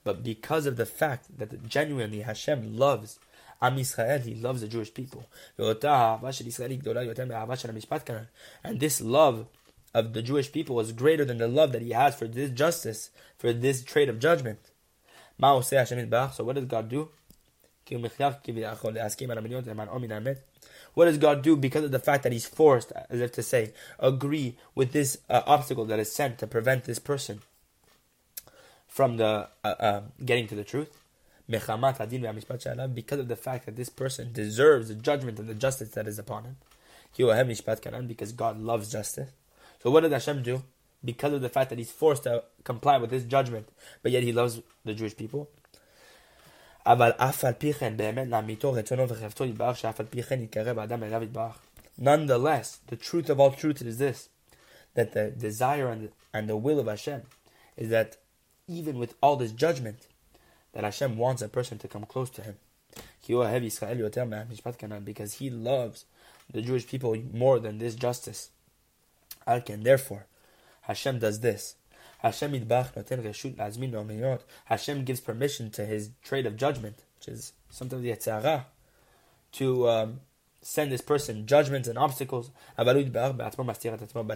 But 0.03 0.23
because 0.23 0.65
of 0.65 0.75
the 0.75 0.85
fact 0.85 1.37
that 1.37 1.67
genuinely 1.67 2.21
Hashem 2.21 2.77
loves 2.77 3.19
Am 3.61 3.77
Yisrael, 3.77 4.23
He 4.23 4.35
loves 4.35 4.61
the 4.61 4.67
Jewish 4.67 4.93
people. 4.93 5.25
And 5.57 5.79
this 8.79 9.01
love 9.01 9.47
of 9.93 10.13
the 10.13 10.21
Jewish 10.21 10.51
people 10.51 10.79
is 10.81 10.91
greater 10.91 11.23
than 11.23 11.37
the 11.37 11.47
love 11.47 11.71
that 11.71 11.81
He 11.81 11.91
has 11.91 12.15
for 12.15 12.27
this 12.27 12.51
justice, 12.51 13.11
for 13.37 13.53
this 13.53 13.81
trait 13.83 14.09
of 14.09 14.19
judgment. 14.19 14.59
So 15.39 16.43
what 16.43 16.55
does 16.55 16.65
God 16.65 16.89
do? 16.89 17.09
What 20.95 21.05
does 21.05 21.19
God 21.19 21.43
do 21.43 21.55
because 21.55 21.83
of 21.83 21.91
the 21.91 21.99
fact 21.99 22.23
that 22.23 22.31
He's 22.31 22.47
forced, 22.47 22.91
as 23.09 23.21
if 23.21 23.31
to 23.33 23.43
say, 23.43 23.73
agree 23.99 24.57
with 24.73 24.91
this 24.91 25.19
uh, 25.29 25.43
obstacle 25.45 25.85
that 25.85 25.99
is 25.99 26.11
sent 26.11 26.39
to 26.39 26.47
prevent 26.47 26.85
this 26.85 26.99
person 26.99 27.41
from 28.87 29.17
the 29.17 29.47
uh, 29.63 29.67
uh, 29.67 30.01
getting 30.23 30.47
to 30.47 30.55
the 30.55 30.63
truth? 30.63 30.97
Because 31.47 33.19
of 33.19 33.27
the 33.27 33.35
fact 33.35 33.65
that 33.67 33.75
this 33.75 33.89
person 33.89 34.33
deserves 34.33 34.87
the 34.87 34.95
judgment 34.95 35.37
and 35.37 35.47
the 35.47 35.53
justice 35.53 35.89
that 35.91 36.07
is 36.07 36.17
upon 36.17 36.45
him. 36.45 36.57
Because 38.07 38.31
God 38.31 38.59
loves 38.59 38.91
justice. 38.91 39.29
So 39.83 39.91
what 39.91 40.01
did 40.01 40.11
Hashem 40.11 40.41
do? 40.41 40.63
Because 41.03 41.33
of 41.33 41.41
the 41.41 41.49
fact 41.49 41.69
that 41.69 41.77
He's 41.77 41.91
forced 41.91 42.23
to 42.23 42.45
comply 42.63 42.97
with 42.97 43.11
this 43.11 43.25
judgment, 43.25 43.69
but 44.01 44.11
yet 44.11 44.23
He 44.23 44.33
loves 44.33 44.61
the 44.83 44.95
Jewish 44.95 45.15
people. 45.15 45.49
אבל 46.86 47.10
אף 47.16 47.44
על 47.44 47.52
פי 47.52 47.72
כן, 47.72 47.96
באמת 47.96 48.28
לאמיתו 48.28 48.72
רצונו 48.72 49.08
וחפצו 49.08 49.44
יתברך, 49.44 49.76
שאף 49.76 50.00
על 50.00 50.06
פי 50.06 50.22
כן 50.22 50.42
יתקרב 50.42 50.78
האדם 50.78 51.02
אליו 51.02 51.22
יתברך. 51.22 51.58
Nonetheless, 52.00 52.78
the 52.88 52.96
truth 52.96 53.28
of 53.28 53.38
all 53.38 53.50
truth 53.50 53.82
is 53.82 53.98
this, 53.98 54.30
that 54.94 55.12
the 55.12 55.30
desire 55.30 55.88
and 55.88 56.04
the, 56.04 56.10
and 56.32 56.48
the 56.48 56.56
will 56.56 56.80
of 56.80 56.86
Hashem 56.86 57.22
is 57.76 57.90
that 57.90 58.16
even 58.66 58.98
with 58.98 59.14
all 59.22 59.36
this 59.36 59.52
judgment, 59.52 60.06
that 60.72 60.84
Hashem 60.84 61.16
wants 61.16 61.42
a 61.42 61.48
person 61.48 61.78
to 61.78 61.88
come 61.88 62.04
close 62.04 62.30
to 62.30 62.42
Him. 62.42 62.56
Because 63.26 65.34
He 65.34 65.50
loves 65.50 66.04
the 66.52 66.62
Jewish 66.62 66.86
people 66.86 67.16
more 67.32 67.58
than 67.58 67.78
this 67.78 67.94
justice. 67.94 68.50
Therefore, 69.46 70.26
Hashem 70.82 71.18
does 71.18 71.40
this. 71.40 71.74
Hashem 72.19 72.51
noten 72.51 74.39
Hashem 74.65 75.03
gives 75.03 75.19
permission 75.19 75.69
to 75.71 75.85
his 75.85 76.11
trade 76.23 76.45
of 76.45 76.57
judgment, 76.57 77.03
which 77.19 77.27
is 77.27 77.53
sometimes 77.69 78.01
the 78.01 78.11
Yetzer 78.11 78.41
Hara, 78.41 78.65
to 79.53 79.89
um, 79.89 80.19
send 80.61 80.91
this 80.91 81.01
person 81.01 81.45
judgments 81.45 81.87
and 81.87 81.97
obstacles. 81.97 82.51
But 82.77 82.97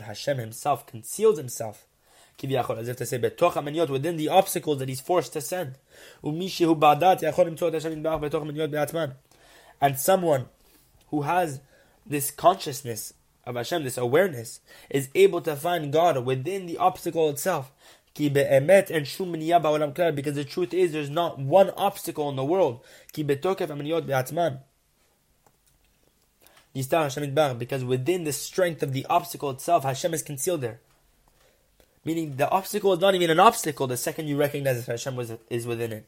Hashem 0.01 0.37
himself 0.37 0.85
conceals 0.85 1.37
himself. 1.37 1.85
as 2.41 2.87
if 2.87 2.95
to 2.97 3.05
say, 3.05 3.17
within 3.17 4.17
the 4.17 4.29
obstacles 4.29 4.79
that 4.79 4.87
he's 4.87 5.01
forced 5.01 5.33
to 5.33 5.41
send. 5.41 5.75
And 9.81 9.99
someone 9.99 10.45
who 11.09 11.21
has 11.23 11.61
this 12.05 12.31
consciousness 12.31 13.13
of 13.45 13.55
Hashem, 13.55 13.83
this 13.83 13.97
awareness, 13.97 14.61
is 14.89 15.09
able 15.15 15.41
to 15.41 15.55
find 15.55 15.91
God 15.91 16.25
within 16.25 16.65
the 16.65 16.77
obstacle 16.77 17.29
itself. 17.29 17.71
Because 18.15 18.33
the 18.33 20.45
truth 20.47 20.73
is, 20.73 20.91
there's 20.91 21.09
not 21.09 21.39
one 21.39 21.69
obstacle 21.71 22.29
in 22.29 22.35
the 22.35 22.43
world. 22.43 22.83
Because 23.13 23.63
within 27.83 28.23
the 28.23 28.33
strength 28.33 28.83
of 28.83 28.93
the 28.93 29.05
obstacle 29.05 29.49
itself, 29.51 29.83
Hashem 29.83 30.13
is 30.13 30.21
concealed 30.21 30.61
there. 30.61 30.79
Meaning 32.03 32.35
the 32.37 32.49
obstacle 32.49 32.93
is 32.93 32.99
not 32.99 33.15
even 33.15 33.29
an 33.29 33.39
obstacle 33.39 33.87
the 33.87 33.97
second 33.97 34.27
you 34.27 34.37
recognize 34.37 34.85
that 34.85 34.91
Hashem 34.91 35.19
is 35.49 35.65
within 35.65 35.91
it. 35.91 36.05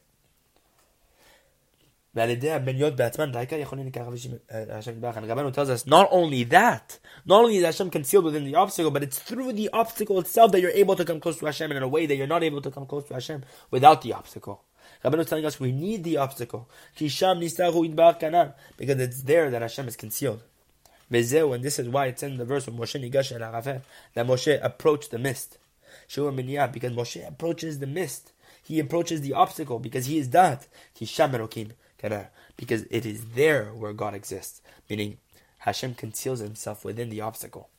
And 2.14 2.30
Rabbanu 2.30 2.84
tells 5.54 5.70
us 5.70 5.88
not 5.88 6.10
only 6.12 6.44
that, 6.44 7.00
not 7.26 7.44
only 7.44 7.56
is 7.56 7.64
Hashem 7.64 7.90
concealed 7.90 8.26
within 8.26 8.44
the 8.44 8.56
obstacle, 8.56 8.92
but 8.92 9.02
it's 9.02 9.18
through 9.18 9.54
the 9.54 9.70
obstacle 9.72 10.20
itself 10.20 10.52
that 10.52 10.60
you're 10.60 10.72
able 10.72 10.98
to 10.98 11.06
come 11.06 11.22
close 11.22 11.40
to 11.40 11.46
Hashem 11.46 11.72
in 11.72 11.82
a 11.82 11.88
way 11.88 12.06
that 12.06 12.16
you're 12.16 12.28
not 12.28 12.44
able 12.44 12.62
to 12.62 12.70
come 12.70 12.86
close 12.86 13.06
to 13.06 13.14
Hashem 13.14 13.46
without 13.70 14.02
the 14.02 14.12
obstacle. 14.12 14.66
Rabbanu 15.06 15.22
is 15.22 15.28
telling 15.28 15.46
us 15.46 15.58
we 15.58 15.72
need 15.72 16.04
the 16.04 16.18
obstacle. 16.18 16.70
Because 17.00 17.22
it's 19.00 19.22
there 19.22 19.50
that 19.50 19.62
Hashem 19.62 19.88
is 19.88 19.96
concealed. 19.96 20.44
And 21.10 21.64
this 21.64 21.80
is 21.80 21.88
why 21.88 22.08
it's 22.08 22.24
in 22.24 22.36
the 22.36 22.44
verse 22.44 22.68
of 22.68 22.74
Moshe 22.74 23.02
Nigash 23.02 23.32
and 23.32 23.42
Arafel 23.42 23.84
that 24.16 24.28
Moshe 24.28 24.60
approached 24.62 25.12
the 25.12 25.18
mist. 25.18 25.60
Because 26.08 26.92
Moshe 26.92 27.26
approaches 27.26 27.80
the 27.80 27.88
mist. 27.88 28.34
He 28.64 28.80
approaches 28.80 29.22
the 29.22 29.34
obstacle 29.34 29.80
because 29.80 30.08
he 30.08 30.18
is 30.18 30.32
that. 30.32 30.68
Because 32.58 32.84
it 32.90 33.06
is 33.06 33.26
there 33.36 33.66
where 33.66 33.94
God 33.94 34.14
exists. 34.14 34.62
Meaning 34.90 35.18
Hashem 35.60 35.96
conceals 35.96 36.40
himself 36.40 36.84
within 36.84 37.10
the 37.10 37.22
obstacle. 37.22 37.70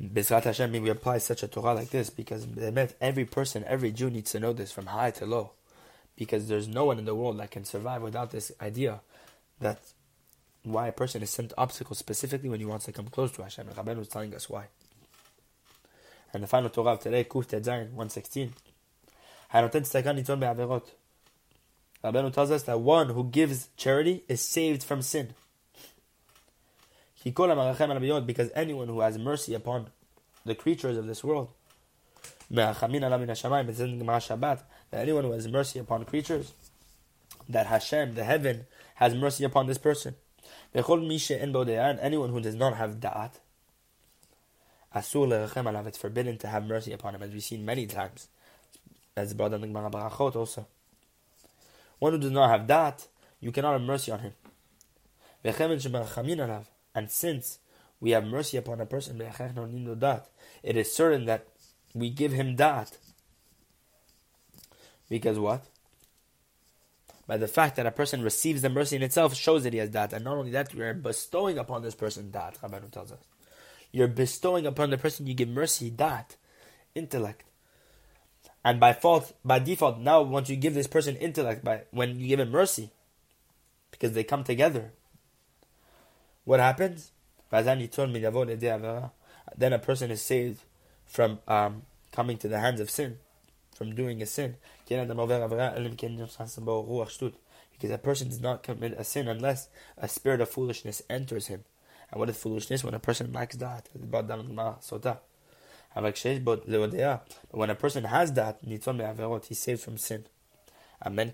Bezrat 0.00 0.44
Hashem, 0.44 0.72
we 0.72 0.88
apply 0.88 1.18
such 1.18 1.42
a 1.42 1.48
Torah 1.48 1.74
like 1.74 1.90
this 1.90 2.08
because 2.10 2.46
every 3.00 3.24
person, 3.24 3.64
every 3.66 3.92
Jew 3.92 4.10
needs 4.10 4.30
to 4.32 4.40
know 4.40 4.52
this 4.52 4.72
from 4.72 4.86
high 4.86 5.10
to 5.12 5.26
low. 5.26 5.52
Because 6.16 6.48
there's 6.48 6.68
no 6.68 6.84
one 6.86 6.98
in 6.98 7.04
the 7.04 7.14
world 7.14 7.38
that 7.38 7.50
can 7.50 7.64
survive 7.64 8.02
without 8.02 8.30
this 8.30 8.52
idea 8.60 9.00
that 9.60 9.80
why 10.62 10.88
a 10.88 10.92
person 10.92 11.22
is 11.22 11.30
sent 11.30 11.52
obstacles 11.58 11.98
specifically 11.98 12.48
when 12.48 12.60
he 12.60 12.66
wants 12.66 12.84
to 12.84 12.92
come 12.92 13.08
close 13.08 13.32
to 13.32 13.42
Hashem. 13.42 13.66
Rabbeinu 13.66 13.98
was 13.98 14.08
telling 14.08 14.34
us 14.34 14.48
why. 14.48 14.66
And 16.32 16.42
the 16.42 16.46
final 16.46 16.70
Torah 16.70 16.92
of 16.92 17.00
today, 17.00 17.24
Kuf 17.24 17.46
Tedzayin, 17.46 17.90
116. 17.92 18.54
Rabbeinu 22.04 22.32
tells 22.32 22.50
us 22.50 22.64
that 22.64 22.80
one 22.80 23.10
who 23.10 23.24
gives 23.24 23.68
charity 23.76 24.24
is 24.28 24.40
saved 24.40 24.82
from 24.82 25.02
sin. 25.02 25.34
Because 27.24 28.50
anyone 28.54 28.88
who 28.88 29.00
has 29.00 29.16
mercy 29.16 29.54
upon 29.54 29.86
the 30.44 30.56
creatures 30.56 30.96
of 30.96 31.06
this 31.06 31.22
world, 31.22 31.50
that 32.50 32.82
anyone 34.92 35.24
who 35.24 35.30
has 35.32 35.46
mercy 35.48 35.78
upon 35.78 36.04
creatures, 36.04 36.52
that 37.48 37.66
Hashem, 37.66 38.14
the 38.14 38.24
heaven, 38.24 38.66
has 38.96 39.14
mercy 39.14 39.44
upon 39.44 39.68
this 39.68 39.78
person. 39.78 40.16
And 40.74 40.84
anyone 42.00 42.30
who 42.30 42.40
does 42.40 42.56
not 42.56 42.76
have 42.76 42.96
da'at, 42.96 43.34
it's 44.94 45.98
forbidden 45.98 46.36
to 46.38 46.48
have 46.48 46.66
mercy 46.66 46.92
upon 46.92 47.14
him, 47.14 47.22
as 47.22 47.30
we've 47.30 47.42
seen 47.42 47.64
many 47.64 47.86
times. 47.86 48.28
As 49.16 49.32
brought 49.32 49.52
in 49.52 49.72
Barachot 49.72 50.34
also. 50.36 50.66
One 52.02 52.14
who 52.14 52.18
does 52.18 52.32
not 52.32 52.50
have 52.50 52.66
da'at, 52.66 53.06
you 53.38 53.52
cannot 53.52 53.74
have 53.74 53.82
mercy 53.82 54.10
on 54.10 54.18
him. 54.18 54.32
And 55.44 57.08
since 57.08 57.58
we 58.00 58.10
have 58.10 58.24
mercy 58.24 58.56
upon 58.56 58.80
a 58.80 58.86
person, 58.86 59.20
it 59.20 60.76
is 60.76 60.92
certain 60.92 61.26
that 61.26 61.46
we 61.94 62.10
give 62.10 62.32
him 62.32 62.56
da'at. 62.56 62.96
Because 65.08 65.38
what? 65.38 65.64
By 67.28 67.36
the 67.36 67.46
fact 67.46 67.76
that 67.76 67.86
a 67.86 67.92
person 67.92 68.22
receives 68.22 68.62
the 68.62 68.68
mercy 68.68 68.96
in 68.96 69.02
itself 69.04 69.36
shows 69.36 69.62
that 69.62 69.72
he 69.72 69.78
has 69.78 69.90
da'at. 69.90 70.12
And 70.12 70.24
not 70.24 70.38
only 70.38 70.50
that, 70.50 70.74
we 70.74 70.82
are 70.82 70.94
bestowing 70.94 71.56
upon 71.56 71.82
this 71.82 71.94
person 71.94 72.32
da'at, 72.32 72.58
Rabbanu 72.58 72.90
tells 72.90 73.12
us. 73.12 73.22
You're 73.92 74.08
bestowing 74.08 74.66
upon 74.66 74.90
the 74.90 74.98
person 74.98 75.28
you 75.28 75.34
give 75.34 75.50
mercy 75.50 75.88
da'at, 75.88 76.34
intellect. 76.96 77.44
And 78.64 78.78
by 78.78 78.92
fault, 78.92 79.32
by 79.44 79.58
default, 79.58 79.98
now 79.98 80.22
once 80.22 80.48
you 80.48 80.56
give 80.56 80.74
this 80.74 80.86
person 80.86 81.16
intellect, 81.16 81.64
by 81.64 81.82
when 81.90 82.20
you 82.20 82.28
give 82.28 82.40
him 82.40 82.50
mercy, 82.50 82.90
because 83.90 84.12
they 84.12 84.22
come 84.22 84.44
together, 84.44 84.92
what 86.44 86.60
happens? 86.60 87.10
Then 87.50 87.82
a 89.72 89.78
person 89.78 90.10
is 90.10 90.22
saved 90.22 90.62
from 91.04 91.40
um, 91.46 91.82
coming 92.12 92.38
to 92.38 92.48
the 92.48 92.58
hands 92.60 92.80
of 92.80 92.88
sin, 92.90 93.18
from 93.74 93.94
doing 93.94 94.22
a 94.22 94.26
sin. 94.26 94.56
Because 94.88 95.10
a 97.90 97.98
person 97.98 98.28
does 98.28 98.40
not 98.40 98.62
commit 98.62 98.92
a 98.92 99.04
sin 99.04 99.28
unless 99.28 99.68
a 99.98 100.08
spirit 100.08 100.40
of 100.40 100.48
foolishness 100.48 101.02
enters 101.10 101.48
him. 101.48 101.64
And 102.10 102.20
what 102.20 102.28
is 102.28 102.36
foolishness? 102.36 102.84
When 102.84 102.94
a 102.94 102.98
person 102.98 103.32
lacks 103.32 103.56
da'at. 103.56 103.84
But 105.94 106.68
when 107.50 107.70
a 107.70 107.74
person 107.74 108.04
has 108.04 108.32
da'at, 108.32 109.44
he's 109.46 109.58
saved 109.58 109.80
from 109.80 109.98
sin. 109.98 110.24
Amen. 111.04 111.32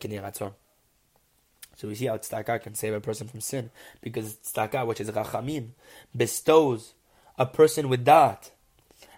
So 1.78 1.86
we 1.86 1.94
see 1.94 2.06
how 2.06 2.16
tzedakah 2.16 2.62
can 2.62 2.74
save 2.74 2.92
a 2.92 3.00
person 3.00 3.28
from 3.28 3.40
sin 3.40 3.70
because 4.00 4.34
tzedakah, 4.34 4.84
which 4.84 5.00
is 5.00 5.10
rachamim, 5.12 5.68
bestows 6.16 6.94
a 7.38 7.46
person 7.46 7.88
with 7.88 8.04
da'at. 8.04 8.50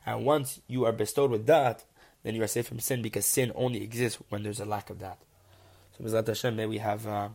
And 0.04 0.26
once 0.26 0.60
you 0.66 0.84
are 0.84 0.92
bestowed 0.92 1.30
with 1.30 1.46
da'at, 1.46 1.84
then 2.22 2.34
you 2.34 2.42
are 2.42 2.46
saved 2.46 2.68
from 2.68 2.80
sin 2.80 3.00
because 3.00 3.24
sin 3.24 3.50
only 3.54 3.82
exists 3.82 4.22
when 4.28 4.42
there's 4.42 4.60
a 4.60 4.66
lack 4.66 4.90
of 4.90 4.98
da'at. 4.98 5.16
So 5.96 6.04
Bezrat 6.04 6.26
Hashem, 6.26 6.54
may 6.54 6.66
we 6.66 6.78
have 6.78 7.06
uh, 7.06 7.30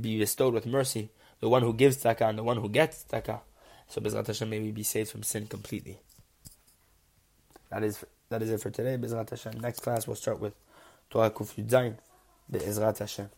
be 0.00 0.18
bestowed 0.18 0.54
with 0.54 0.66
mercy, 0.66 1.10
the 1.38 1.48
one 1.48 1.62
who 1.62 1.72
gives 1.72 1.98
tzedakah 1.98 2.28
and 2.28 2.38
the 2.38 2.42
one 2.42 2.56
who 2.56 2.68
gets 2.68 3.04
tzedakah. 3.04 3.40
So 3.86 4.00
Bezrat 4.00 4.26
Hashem, 4.26 4.50
may 4.50 4.58
we 4.58 4.72
be 4.72 4.82
saved 4.82 5.10
from 5.10 5.22
sin 5.22 5.46
completely. 5.46 6.00
That 7.70 7.84
is 7.84 8.04
that 8.30 8.42
is 8.42 8.50
it 8.50 8.60
for 8.60 8.70
today. 8.70 8.96
Bezrat 8.96 9.30
Hashem. 9.30 9.60
Next 9.60 9.80
class 9.80 10.06
we'll 10.06 10.16
start 10.16 10.40
with 10.40 10.54
Torah 11.10 11.30
Kuf 11.30 11.54
Yudzayin. 11.54 11.96
Be'ezrat 12.50 12.98
Hashem. 12.98 13.30